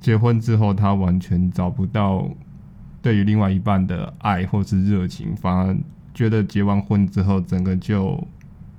[0.00, 2.28] 结婚之后，他完全找不到
[3.02, 5.76] 对于另外一半的爱或是热情，反而
[6.14, 8.22] 觉得结完婚之后，整个就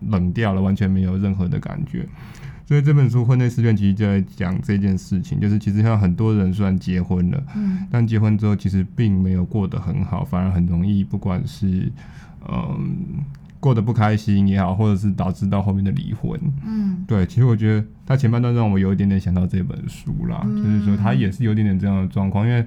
[0.07, 2.07] 冷掉了，完全没有任何的感觉。
[2.69, 11.91] 所以这本书《婚内失恋》其实就在讲这件事情，就是其实像很多人虽然结婚了，嗯，但结婚之后其实并没有过得很好，反而很容易，不管是
[12.47, 13.23] 嗯。
[13.59, 22.65] 过得不开心也好，或者是导致到后面的离婚，嗯，对，其实我觉得他前半段让我有一点点想到这本书啦，嗯、就是说他也是有点点这样的状况，因为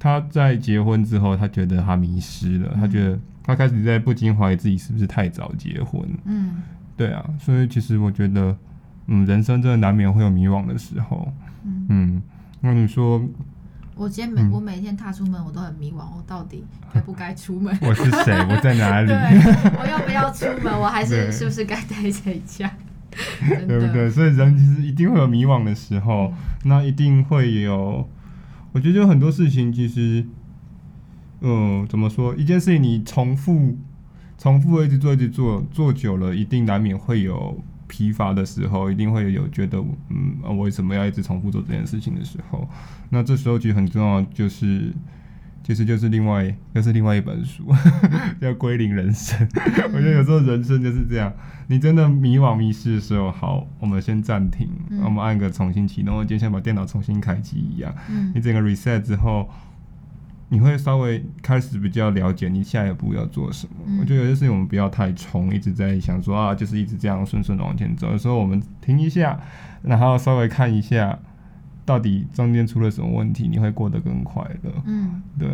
[0.00, 6.60] 他在结婚之后，他觉得他迷失了，嗯、他觉得他开始在不禁怀疑自己是不是太早结婚，嗯，
[6.96, 8.56] 对啊，所以其实我觉得，
[9.06, 11.32] 嗯，人生真的难免会有迷惘的时候，
[11.64, 12.22] 嗯，嗯，
[12.60, 13.22] 那你说。
[13.94, 17.76] 我今天每、嗯、我每天踏出门，我都很迷惘，我到底该不该出门？
[17.82, 18.32] 我是谁？
[18.48, 19.06] 我在哪里？
[19.08, 19.16] 对，
[19.78, 20.72] 我要不要出门？
[20.80, 22.70] 我还是是不是该待在家？
[23.68, 24.08] 对不对？
[24.08, 26.34] 所以人其实一定会有迷惘的时候，嗯、
[26.64, 28.08] 那一定会有。
[28.72, 30.24] 我觉得有很多事情，其实，
[31.42, 32.34] 嗯，怎么说？
[32.34, 33.76] 一件事情你重复、
[34.38, 37.62] 重复一直做、一直做，做久了，一定难免会有。
[37.92, 39.76] 疲乏的时候，一定会有觉得，
[40.08, 42.66] 嗯，我为什么要一直重复做这件事情的时候，
[43.10, 44.90] 那这时候其实很重要，就是
[45.62, 47.66] 其实就是另外又是另外一本书，
[48.40, 49.46] 叫《归零人生》。
[49.92, 51.30] 我觉得有时候人生就是这样，
[51.66, 54.70] 你真的迷惘迷失的时候，好，我们先暂停，
[55.04, 57.94] 我们按个重新启动，就像把电脑重新开机一样，
[58.34, 59.50] 你整个 reset 之后。
[60.52, 63.72] 你会稍微开始比较了解你下一步要做什么。
[63.86, 68.10] 嗯、我觉得有些事情我们不要太冲，一直在想说啊，就是一直这样顺顺的往前走。
[68.10, 69.40] 有时候我们停一下，
[69.80, 71.18] 然后稍微看一下，
[71.86, 74.70] 到底中间出了什么问题，你会过得更快乐。
[74.84, 75.48] 嗯，对。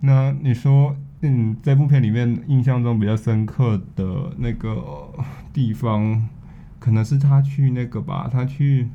[0.00, 5.12] 那你说，嗯，这部片里面印象中比较深刻的那个
[5.52, 6.26] 地方，
[6.78, 8.88] 可能是他去那个吧，他去。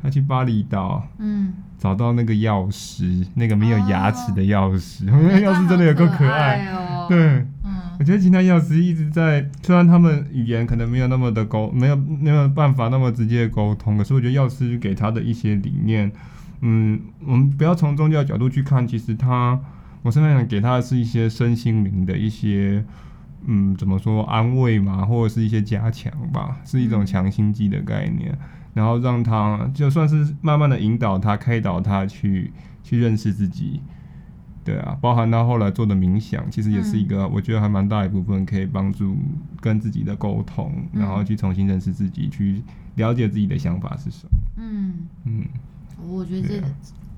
[0.00, 7.18] 他去巴厘岛，嗯，找到那个钥匙，那个没有牙齿的钥匙，我觉得钥匙真的有够可爱，哦、对，
[7.62, 16.10] 嗯，我觉得其他钥匙一直在，虽然他们语言可能没有那么的沟，没有没有办法那么直接沟通，可是我觉得钥匙给他的一些理念，
[16.62, 19.60] 嗯，我们不要从宗教角度去看，其实他，
[20.00, 22.82] 我现在想给他的是一些身心灵的一些，
[23.44, 28.32] 嗯，怎么说安慰嘛，或者是一些加强吧，是一种强心剂的概念。
[28.32, 28.38] 嗯
[28.74, 33.80] 然后让他就算是慢慢的引导他、开导他去去认识自己，
[34.64, 39.16] 对啊，包含他后来做的冥想，其实也是一个我觉得还蛮大一部分可以帮助
[39.60, 42.62] 跟自己的沟通，嗯、然后去重新认识自己，去
[42.96, 44.30] 了解自己的想法是什么。
[44.56, 44.94] 嗯。
[45.24, 45.44] 嗯，
[46.08, 46.68] 我觉得这、啊、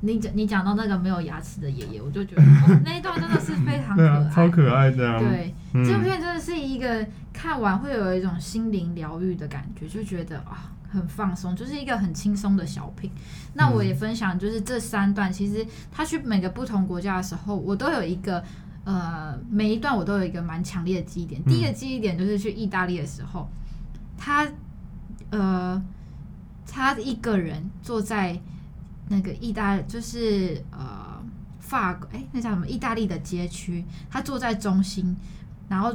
[0.01, 5.19] 你讲你讲到那个没有牙齿的爷爷，我就觉得、哦、 那一段真的是非常可爱，啊、超可爱的、啊。
[5.19, 10.73] 对，嗯、这部片真的是一个看完会有一种心灵疗愈的感觉，就觉得啊。
[10.89, 13.11] 很放松，就是一个很轻松的小品。
[13.55, 18.43] 那我也分享，就是这三段，其实他去每个不同国家的时候，我都有一个
[18.85, 21.43] 呃，每一段我都有一个蛮强烈的记忆点。
[21.45, 23.49] 第一个记忆点就是去意大利的时候，
[24.17, 24.47] 他
[25.31, 25.83] 呃，
[26.67, 28.41] 他一个人坐在
[29.09, 31.23] 那个意大，就是呃
[31.59, 32.67] 法国，哎，那叫什么？
[32.69, 35.17] 意大利的街区，他坐在中心，
[35.69, 35.93] 然后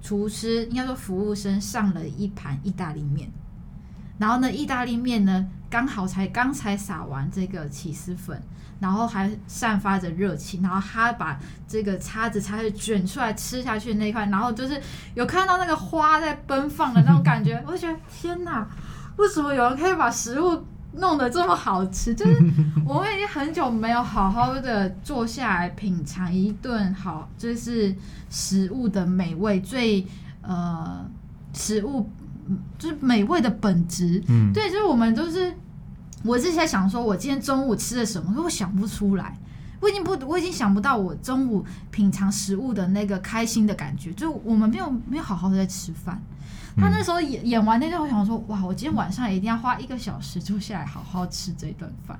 [0.00, 3.30] 厨师应该说服务生上了一盘意大利面。
[4.18, 8.40] 然后呢，意大利面呢，刚好才刚才撒完这个起司粉，
[8.78, 14.80] 然后还散发着热气，然后他把这个叉子叉子卷出来吃下去那一块，然后就是
[15.14, 18.64] 有看到那个花在奔放的那种感觉，我就觉得天哪，
[19.16, 22.14] 为什么有人可以把食物弄得这么好吃？
[22.14, 22.36] 就是
[22.86, 27.92] 我们已经很久没有好好的坐下来品尝一顿好，就是
[28.30, 30.06] 食物的美味，最
[30.42, 31.04] 呃
[31.54, 32.08] 食物。
[32.78, 35.54] 就是美味的本质，嗯，对，就是我们都是，
[36.24, 39.38] 我之前想说，我今天中午吃的什么，可我想不出来，
[39.80, 46.20] 我已经不，我已经想不到我中午品尝食物的那个开心的感觉，就我们没有没有好好的在吃饭。
[46.74, 52.18] 他那时候演演完那段，我想说，哇，我今天晚上一定要花一个小时坐下来好好吃这一顿饭。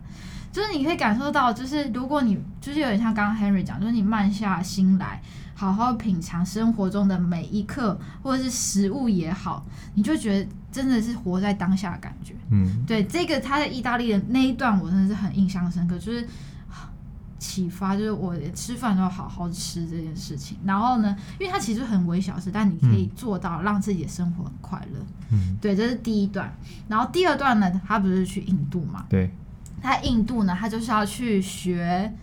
[0.52, 5.22] 就是你可以感受到，就是如果你就是有点像刚刚 Henry 讲，就是你慢下心来，
[5.54, 12.34] 好好品尝生活中的每一刻，或者是食物也好，你就觉得真的是活在当下的感觉。
[12.50, 16.26] 嗯，对，这个他在意大利的那一段，我真的是很印象深刻，就是
[17.38, 20.56] 启发，就是我吃饭都要好好吃这件事情。
[20.64, 24.98] 然后呢，因为它其实很微小事，但你可以做到让自己的生活很快乐。
[25.30, 26.54] 嗯，对，这是第一段。
[26.88, 29.04] 然后第二段呢，他不是去印度嘛？
[29.08, 29.30] 对。
[29.82, 32.14] 他印度呢，他就是要去学，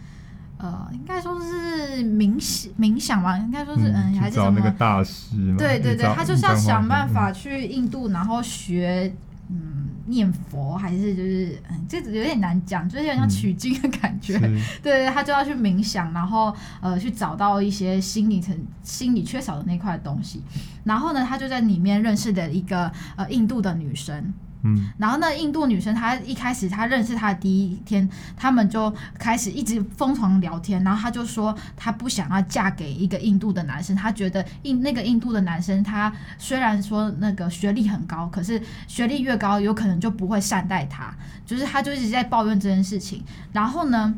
[0.60, 5.56] 呃，应该说是冥想冥想吧，应该说是嗯，还是找那个大师嘛。
[5.58, 9.15] 对对对，他就是要想办法去印度，然后学
[9.50, 14.38] 嗯念佛，还是就是嗯，这有点难讲，就是有点像取经的感觉。
[14.43, 20.43] 嗯、对对，他就要去冥想，然后呃去找到一些心理层心理缺少的那块东西。
[20.84, 24.34] 然后呢，他就在里面认识的一个呃印度的女生。
[24.63, 30.84] 嗯，然后那印度女生，她一开始她认识他的第一天，他们就开始一直疯狂聊天。
[30.84, 41.15] 然后她就说，她不想要嫁给一个印度的男生，她觉得印那个印度的男生，他虽然说那个学历很高，可是学历越高，有可能就不会善待她。
[41.45, 43.24] 就是她就一直在抱怨这件事情。
[43.54, 44.13] 然后呢，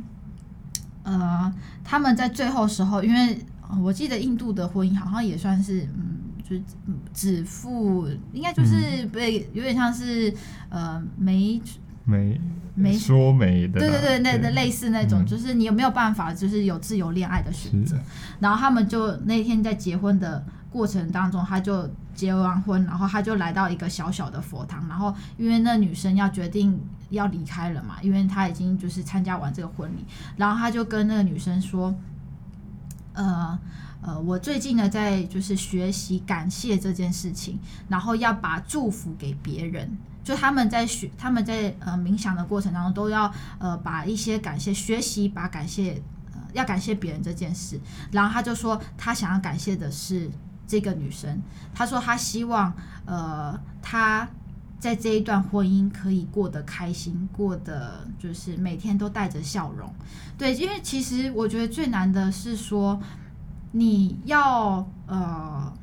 [1.03, 3.45] 呃，他们在最后时候，因为
[3.79, 6.17] 我记得印度的婚姻好像也算是嗯。
[6.51, 6.57] 就
[7.13, 10.33] 指腹应该就是被有点像是
[10.69, 11.61] 呃媒
[12.03, 12.41] 媒
[12.75, 17.97] 媒说媒的，对对对，那那类似那种，就是你有没有办法，就是有自由恋爱的选择。
[18.41, 26.77] 然后他们就那天在结婚的过程当中，他就结完婚，然后他就来到一个小小的佛堂，然后因为那女生要决定
[27.11, 30.03] 要离开了嘛，因为他已经就是参加完这个婚礼，
[30.35, 31.95] 然后他就跟那个女生说，
[33.13, 33.57] 呃。
[34.03, 39.95] 呃，我最近呢，在就是学习感谢这件事情，然后要把祝福给别人。
[40.23, 46.01] 就他们在学，他们在呃冥想的过程当中，都要呃把一些感谢学习，把感谢
[46.33, 47.79] 呃要感谢别人这件事。
[48.11, 50.29] 然后他就说，他想要感谢的是
[50.67, 51.39] 这个女生。
[51.73, 52.73] 他说他希望
[53.05, 54.27] 呃他
[54.79, 59.91] 在这一段婚姻可以过得开心，过得就是每天都带着笑容。
[60.37, 62.99] 对，因为其实我觉得最难的是说。
[63.71, 65.73] 你要呃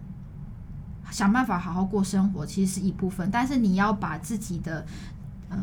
[1.10, 4.86] 想办法好好过生活，其实是一部分，但是你要把自己的
[5.48, 5.58] 呃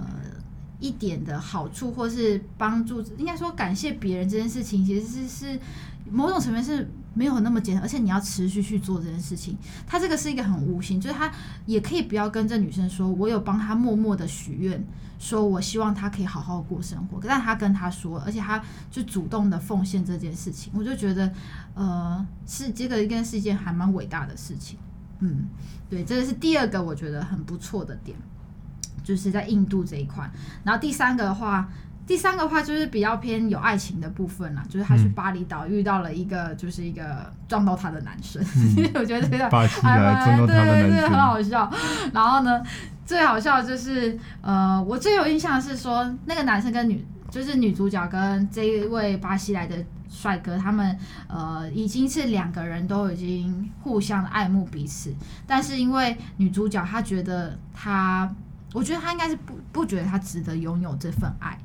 [0.79, 5.59] 一点的好处，或是帮助，应该说感谢别人这件事情，其实是是
[6.11, 6.89] 某种层面是。
[7.15, 9.57] 没有那么简单，而且你要持续去做这件事情。
[9.87, 11.31] 他这个是一个很无心，就是他
[11.65, 14.85] 也可以不要跟这女生说，我有帮他默默的许愿，
[15.17, 17.19] 说我希望他可以好好过生活。
[17.23, 21.33] 但他跟他说，而且他就主动的奉献这件事情，我就觉得，
[21.73, 24.77] 呃，是这个应该是一件还蛮伟大的事情。
[25.21, 25.45] 嗯，
[25.89, 28.17] 对，这个是第二个我觉得很不错的点，
[29.03, 30.29] 就是在印度这一块。
[30.63, 31.69] 然后第三个的话。
[32.07, 41.71] 第三个话就是比较偏有爱情的部分啦，就是他去巴厘岛遇到了一个，就是一个撞到他的男生，嗯、 我觉得这个巴西来撞到他的男生，对对对，很好笑。
[42.13, 42.61] 然后呢，
[43.05, 49.75] 最好笑的就是，呃，我最有印象的是说，那个男生跟女，就是女主角跟这一位巴西来的
[50.07, 50.95] 帅哥，他们
[51.27, 55.11] 呃已经是两个人都已经互相爱慕彼此，
[55.47, 58.31] 但是因为女主角她觉得她，
[58.73, 61.57] 我觉得她应该是不不觉得她值得拥有这份爱。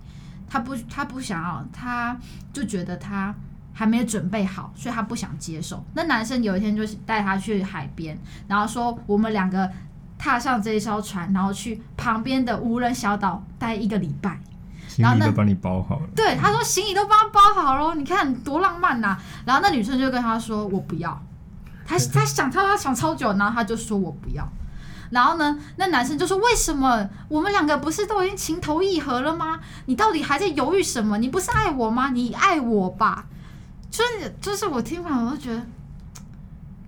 [0.51, 2.15] 他不，他不想要，他
[2.53, 3.33] 就觉得他
[3.73, 5.83] 还没有准备好，所以他不想接受。
[5.95, 9.71] 那男生有一天就是带他去海边，然后说我们两个
[10.19, 14.41] 踏上这一艘船，然后去旁边的无人小岛待一个礼拜，
[14.89, 16.09] 行李都帮你包好了。
[16.17, 19.23] 对，他说行李都帮他包好了，你看多浪漫呐、啊。
[19.47, 21.23] 然后那女生就跟他说我不要，
[21.87, 24.47] 他他想他他想超久，然后他就说我不要。
[25.11, 29.59] 然后呢，那男生就说：“为什么我们两个不是都已经情投意合了吗？
[29.87, 31.19] 你到底还在犹豫什么？
[31.19, 32.11] 你不是爱我吗？
[32.11, 33.27] 你爱我吧？”
[33.91, 35.67] 就是就是我听完我就觉得，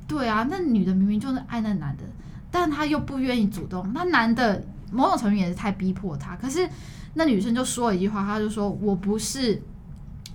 [0.07, 2.05] 对啊，那女的明明就是爱那男的，
[2.49, 3.91] 但他又不愿意主动。
[3.93, 6.37] 那男的某种程度也是太逼迫她。
[6.37, 6.69] 可是
[7.15, 9.61] 那女生就说了一句话，她就说：“我不是，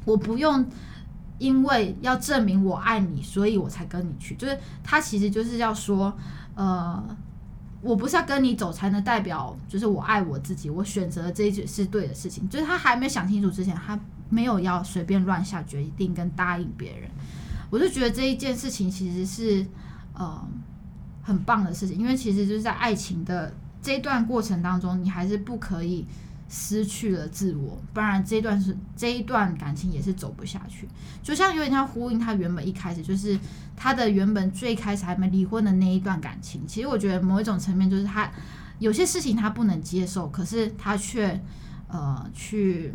[0.04, 0.70] 我不用
[1.38, 6.14] 因为要证明我爱你，所以我才跟你去。”就是他其实就是要说，
[6.56, 7.02] 呃。
[7.88, 12.48] 我不是要跟你走才能代表，就是我爱我自己，我选择这一件是对的事情。
[12.50, 13.98] 就是他还没想清楚之前，他
[14.30, 17.10] 没有要随便乱下决定跟答应别人。
[17.70, 19.66] 我就觉得这一件事情其实是
[20.14, 20.46] 呃
[21.24, 26.06] 很棒的事情，因为其实就是在爱情的这一段过程当中，你还是不可以。
[26.50, 30.88] 失去了自我，不然这一段是这一段感情也是走不下去。
[31.22, 33.38] 就像有点像呼应他原本一开始就是
[33.76, 36.66] 他的原本最开始还没离婚的那一段感情。
[36.66, 38.32] 其实我觉得某一种层面就是他
[38.80, 41.42] 有些事情他不能接受，可是他却
[41.90, 42.94] 呃去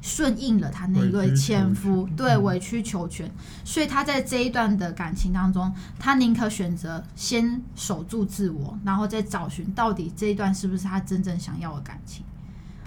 [0.00, 3.28] 顺应了他那一位前夫， 对，委曲求全。
[3.64, 12.24] 所以他在这一段的感情当中，他宁可选择先守住自我，然后再找寻到底这一段是不是他真正想要的感情。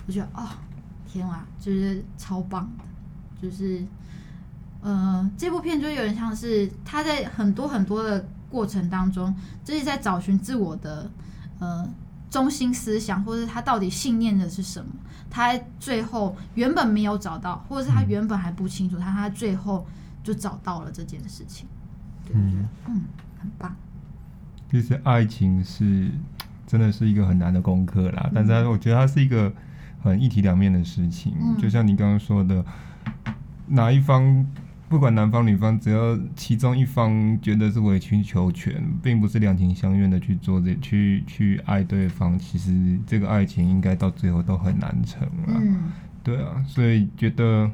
[0.07, 0.47] 我觉得哦，
[1.07, 2.83] 天啊，就是超棒的，
[3.41, 3.83] 就是，
[4.81, 11.09] 呃，这部片就有点像是他在很多很多的过程当中，就是在找寻自我的
[11.59, 11.87] 呃
[12.29, 14.91] 中心思想，或者他到底信念的是什么。
[15.29, 19.85] 他最后原本没有找到，或者是他原本还不清楚，他他最后
[20.23, 21.67] 就找到了这件事情。
[22.25, 23.01] 对，嗯，嗯，
[23.39, 23.75] 很棒。
[24.69, 26.11] 其实爱情是。
[26.67, 28.23] 真的是一个很难的功课啦。
[28.25, 29.53] 嗯、但是我觉得它是一个
[30.05, 32.63] 很一体两面的事情，嗯、就像你刚刚说的，
[33.67, 34.45] 哪一方
[34.87, 45.57] 不管男方女方，只要其中一方觉得是委曲求全，并不是两情相悦的去做这去去爱对方，其实这个爱情应该到最后都很难成啊。
[45.59, 45.91] 嗯、
[46.23, 47.69] 对啊，所以觉得。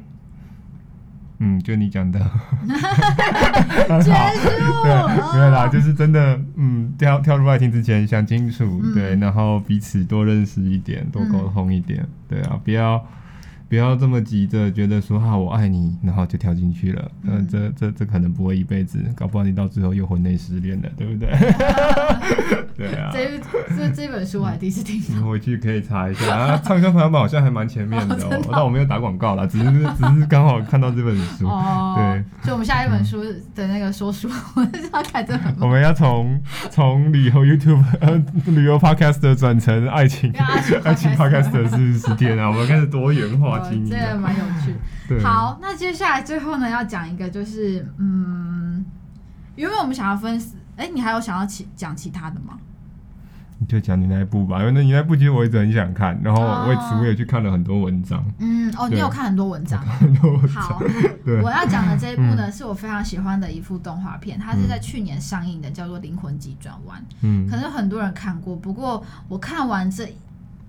[1.44, 2.20] 嗯，就你讲的，
[4.00, 4.12] 结束。
[4.84, 4.94] 对，
[5.34, 13.04] 没有啦，就是真的，嗯，跳跳入爱情之前想清楚，嗯、对，然后彼此多认识一点，多沟通一点，嗯、对啊，不要。
[13.72, 17.10] 不要这么急着觉得说哈我爱你，然后就跳进去了。
[17.22, 21.30] 嗯、呃，这这这可能不会一辈子，搞不好你到最后又婚内失恋了，对不对？
[22.76, 23.10] 对啊。
[23.10, 23.40] 这
[23.74, 25.26] 这这本书我还第一次听到。
[25.26, 28.46] 回去可以查一下啊，畅销排行榜好像还蛮前面的哦。
[28.50, 31.46] 那、 我没有打广告啦，只是只是刚好看到这本书。
[31.48, 31.94] 哦。
[31.96, 32.22] 对。
[32.42, 33.22] 所以我们下一本书
[33.54, 34.60] 的那个说书，我
[34.92, 35.56] 要看这本。
[35.60, 36.38] 我们要从
[36.70, 40.30] 从旅游 YouTube 呃旅游 Podcast 转成爱情
[40.84, 43.61] 爱情 Podcast 是十天啊，我们开始多元化。
[43.70, 44.74] 这个蛮有趣。
[45.22, 48.84] 好，那接下来最后呢，要讲一个，就是嗯，
[49.56, 50.38] 因为我们想要分，
[50.76, 52.58] 哎、欸，你还有想要其讲其他的吗？
[53.58, 58.24] 你就讲你那一部吧，因为那你那部其实我一直很想看，然后为此我也去看了很多文章。
[58.38, 59.78] 嗯，哦，你有看很多文章。
[60.48, 60.82] 好，
[61.24, 66.98] 对我要讲的这一部呢，嗯、是我非常喜欢的一部动画片，它是在去年上映的，叫做《灵魂急转弯》。
[67.20, 70.12] 嗯，可能很多人看过，不过我看完这，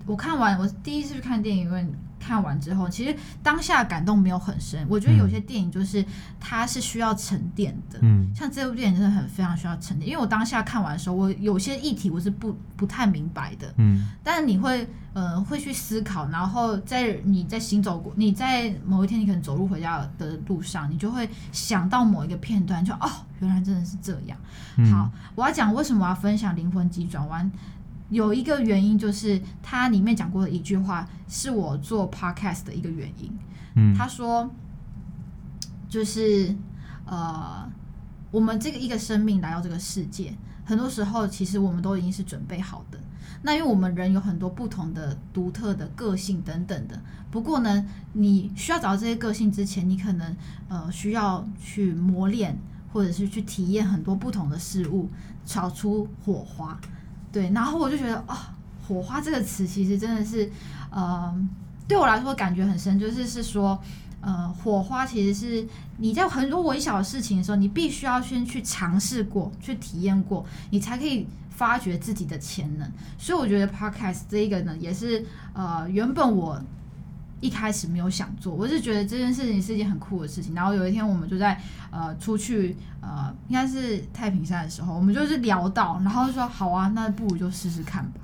[0.06, 1.90] 我看完我第一次去看电影院。
[2.24, 4.86] 看完之后，其实当下感动没有很深。
[4.88, 6.02] 我觉得有些电影就是
[6.40, 10.08] 它是需要沉淀的，嗯，像这部电影真的很非常需要沉淀。
[10.08, 23.10] 因为我当下看完的时候，我有些议题我是不不太明白的，嗯，但是你会呃会去思考，然后在你在行走过，你在某一天你可能走路回家的路上，你就会想到某一个片段，就哦，
[23.40, 24.38] 原来真的是这样。
[24.78, 27.44] 嗯，好，我要讲为什么我要分享《灵魂急转弯》。
[28.10, 33.30] 有一个原因就是，它里面讲过的一句话，是我做 podcast 的一个原因。
[33.76, 34.48] 嗯，他说，
[35.88, 36.54] 就是
[37.06, 37.68] 呃，
[38.30, 40.32] 我们这个一个生命来到这个世界，
[40.64, 43.00] 很多时候其实我们都已经是准备好的。
[43.42, 46.98] 那因为我们人有很多不同的独特的个性等等的。
[47.30, 50.36] 不过呢，你需要找到这些个性之前，你可能
[50.68, 52.56] 呃需要去磨练，
[52.92, 55.10] 或者是去体验很多不同的事物，
[55.44, 56.80] 炒出火花。
[57.34, 58.54] 对，然后我就觉得啊、
[58.86, 60.48] 火花这个词其实真的是，
[60.88, 61.34] 呃，
[61.88, 63.76] 对我来说感觉很深，就是是说，
[64.20, 65.66] 呃，火花其实是
[65.96, 72.88] 你在很多微小的事情的时候，你必须要先去尝试过，去体验过，你才可以发掘自己的潜能。
[73.18, 76.62] 所以我觉得 Podcast 这一个呢，也是呃，原本我。
[77.44, 80.54] 一开始没有想做，我是觉得这件事情是一件很酷的事情。
[80.54, 88.20] 然后有一天，我们就在呃出去呃，应该是太平山的时候，我们就是聊到，然后就说好啊，那不如就试试看吧。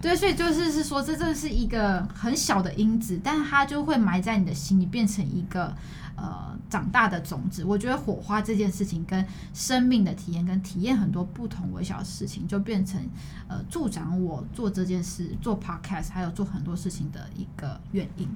[0.00, 5.76] 对，所以就是是说，这这是一个很小的因子，但是它就会埋在你的心里，变成一个。
[6.14, 13.00] 呃，长大的种子，我觉得火花这件事情跟生命的体验，跟体验很多不同微小的事情，就变成
[13.48, 18.28] 呃助长我做这件事、做 podcast 还有做很多事情的一个原因。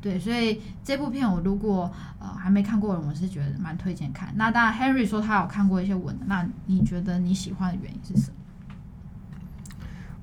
[0.00, 4.32] 对，所以这部片我如果呃还没看过的，我是觉得蛮推荐看。
[4.36, 8.36] 那当然，Henry 说他有看过一些文，那你觉得你喜欢的原因是什么？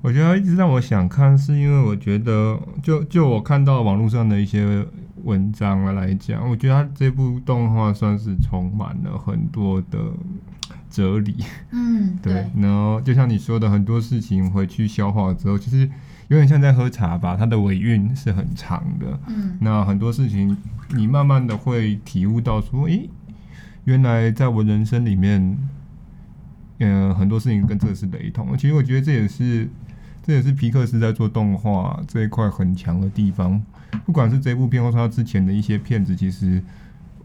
[0.00, 4.86] 我觉得一直让我想看，是因为我觉得就就我看到网络上的一些。
[5.24, 9.98] 文章来讲，我觉得他这部动画算是充满了很多的
[10.90, 11.36] 哲理。
[11.70, 12.32] 嗯， 对。
[12.34, 15.88] 对，然后就像你说的，很多事情回去消化之后，其实
[16.28, 17.36] 有点像在喝茶吧。
[17.36, 19.18] 它的尾韵是很长的。
[19.28, 19.56] 嗯。
[19.60, 20.56] 那很多事情，
[20.94, 23.08] 你慢慢的会体悟到说，诶，
[23.84, 25.40] 原来在我人生里面，
[26.78, 28.56] 嗯、呃，很多事情跟这个是雷同。
[28.58, 29.68] 其实我觉得这也是，
[30.22, 33.62] 这也是皮克斯在做动画这一块很强的地方。
[34.04, 36.62] 不管是这部片，或是他之前的一些片子，其实，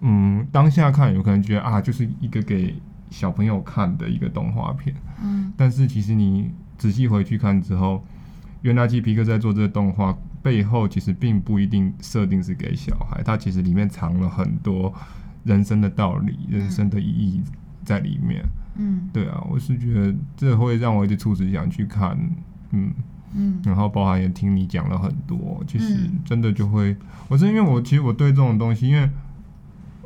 [0.01, 2.76] 嗯，当下看有可能觉得啊，就是一个给
[3.09, 4.95] 小朋友看的一个动画片。
[5.24, 5.51] 嗯。
[5.57, 8.03] 但是其实你仔细回去看之后，
[8.61, 14.93] 原来其实皮克在做这个动画背后，其实并不一定设定是给小孩，它其实里面藏了很多
[15.43, 17.41] 人生的道理、人生的意义
[17.84, 18.43] 在里面。
[18.78, 19.09] 嗯。
[19.11, 22.17] 对啊，我是觉得这会让我一直促使想去看。
[22.72, 22.93] 嗯。
[23.32, 29.09] 嗯，然后包含也听你讲了很多，其实真的就会，嗯、我是因为我其实我对这种东西，因为，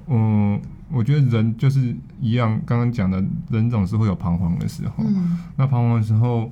[0.08, 0.60] 嗯，
[0.92, 6.52] 我觉得人就是一样，刚刚讲的，人总是会有彷徨的时候，嗯、那彷徨的时候，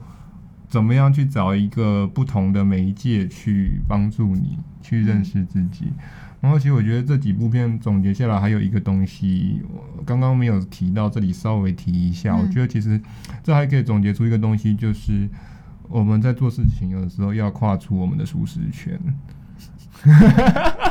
[0.69, 5.87] 怎么样去找一个不同的媒介去帮助你去认识自己？
[5.87, 5.93] 嗯、
[6.39, 9.61] 然后其实我觉得这几部片总结下来，还有一个东西，
[9.97, 13.01] 我刚刚没有提到，这里稍微提一下，嗯、我觉得其实
[13.43, 15.27] 这还可以总结出一个东西，就是。
[15.91, 18.99] 我们在做事情有的时候要跨出我们的舒适圈。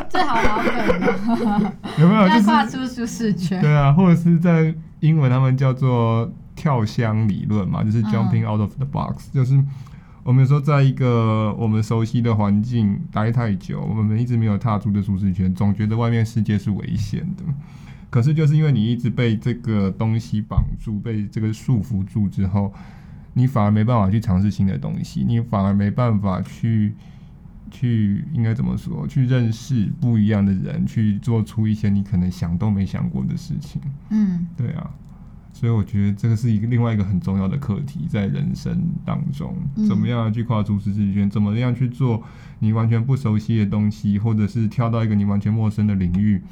[0.08, 2.28] 最好老梗了，有没有？
[2.28, 3.60] 要跨出舒适圈。
[3.60, 9.60] 对啊，或者是在英文他们叫做跳箱理论嘛，就是 jumping out of the box，嗯，就是
[10.22, 17.42] 我们说在一个我们熟悉的环境待太久，我们一直没有踏出的舒适圈，总觉得外面世界是危险的。
[18.10, 22.72] 可是就是因为你一直被这个东西绑住，被这个束缚住之后，
[23.34, 26.94] 你反而没办法去尝试新的东西，你反而没办法去。
[27.72, 29.06] 去应该怎么说？
[29.06, 33.80] 去认识不一样的人，去做出一些你可能想都没想过的事情。
[34.08, 34.90] 嗯，对啊，
[35.52, 39.54] 所以我觉得这个是一个另外一个很重要的课题，在人生当中，
[39.86, 42.20] 怎么样去跨出舒适圈，怎么样去做
[42.58, 46.42] 你完全不熟悉的东西，或者是跳到一个你完全陌生的领域，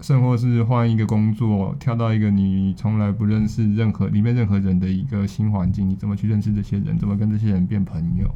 [0.00, 6.98] 甚或是换一个工作，跳到一个你从来不认识任何里面任何人的一个新环境，你怎么去认识这些人？
[6.98, 8.30] 怎么跟这些人变朋友？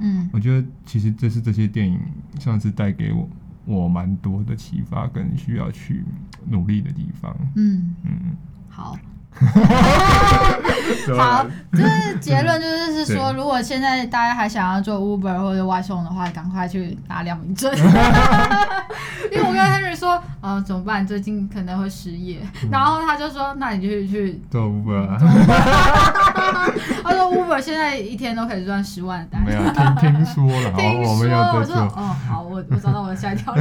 [0.00, 1.98] 嗯，我觉得其实这是这些电影
[2.38, 3.28] 算是带给我
[3.64, 6.04] 我蛮多的启发，跟需要去
[6.48, 7.34] 努力的地方。
[7.54, 8.36] 嗯嗯，
[8.68, 8.96] 好。
[11.16, 17.70] 好，就是结论就是是说，如果现在大家还想要做 Uber 或者外送的话，赶快去拿良民证。
[19.32, 21.06] 因为我跟 Henry 说，呃，怎么办？
[21.06, 25.18] 最近可能会失业，嗯、然后他就说，那你就去做 Uber、啊。
[27.02, 29.42] 他说 Uber 现在一天都可以赚十万的单。
[29.44, 33.54] 没有听听说了，听说，我没有我说哦，好，我我找到我的下一条。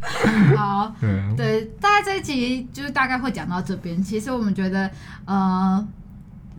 [0.56, 4.02] 好，对对，大概这一集就是大概会讲到这边。
[4.02, 4.54] 其实我们。
[4.58, 4.90] 觉得
[5.24, 5.86] 呃，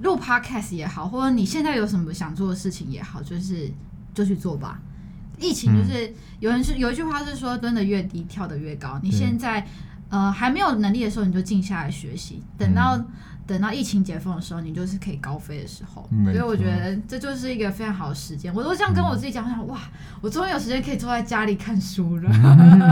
[0.04, 3.70] 录 podcast 也好，或者你现在有什么想做的事情也好，就是
[4.14, 4.80] 就去做吧。
[5.38, 8.98] 疫情就是、嗯、有人是有一句话是说，蹲得越低，跳得越高。
[9.04, 9.68] 你现在
[10.10, 12.96] 呃还没有能力的时候，你就静下来学习，等到。
[12.96, 13.06] 嗯
[13.50, 18.54] 等到疫情解封的时候，你就是可以高飞的时候，所以我觉得这就是一个非常好的时间。
[18.54, 19.80] 我都这样跟我自己讲，我想哇，
[20.22, 22.30] 我终于有时间可以坐在家里看书了，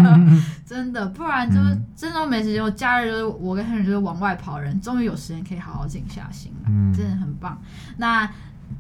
[0.66, 2.64] 真的，不然就是真的没时间。
[2.64, 7.62] 我假日就是我跟 Henry 就是往外跑人，终于有时间可以好好静下心了，真的很棒。
[7.98, 8.28] 那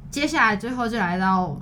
[0.10, 1.62] 接下来最后就来到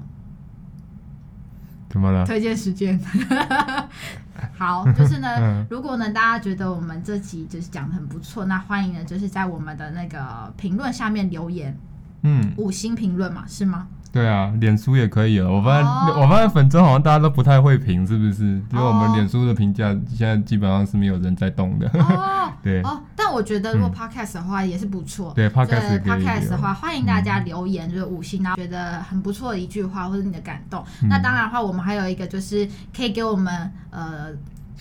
[1.89, 2.25] 怎么了？
[2.25, 2.97] 推荐时间。
[4.57, 11.77] 好，就是呢，如果呢大家觉得我们这集就是讲的很不错，那欢迎呢就是在我们的那个评论下面留言，
[12.23, 13.87] 嗯，五星评论嘛，是吗？
[14.15, 15.51] 对啊，脸书也可以了。
[15.51, 16.23] 我发现，oh.
[16.23, 18.45] 我发现粉专好像大家都不太会评，是不是？
[18.71, 21.85] 因为我们脸书的评价现在基本上是没有人在动的。
[21.99, 22.81] 哦， 对。
[22.83, 25.33] 哦，但我觉得如果 podcast 的话也是不错。
[25.35, 30.81] 对，podcast podcast 的话，欢迎大家留言，就是五星，然后觉得很不错的一句话或者你的感动。
[31.03, 34.29] 嗯、那当然的话，我们还有一个就是可以给我们呃。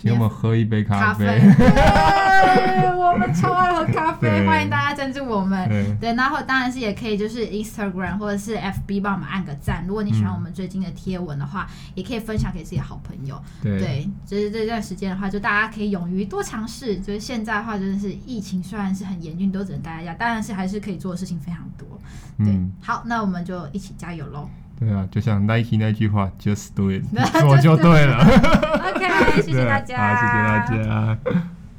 [0.04, 1.24] 请我们喝一杯咖啡。
[2.94, 5.66] 我们超爱喝咖啡，欢迎大家赞助我们。
[5.66, 9.82] 对，对，然后当然是也可以，就是 Instagram 或者是 FB 帮我们按个赞。
[9.86, 13.40] 如果你喜欢我们最近的贴文的话，嗯、也可以分享给自己的好朋友。
[13.62, 16.98] 对，对，就是这段时间的话，就大家可以勇于多尝试。
[16.98, 21.88] 就是现在的话，真的是疫情虽然是很严峻，都只能待在家，但是还是可以做的事情非常多。
[22.38, 24.50] 对，嗯、好，那我们就一起加油喽！
[24.84, 27.02] 对啊，就像 Nike 那句话，Just do it，
[27.40, 28.18] 做就对了。
[28.18, 29.96] OK，谢谢大家，
[30.66, 31.18] 好，谢谢大家。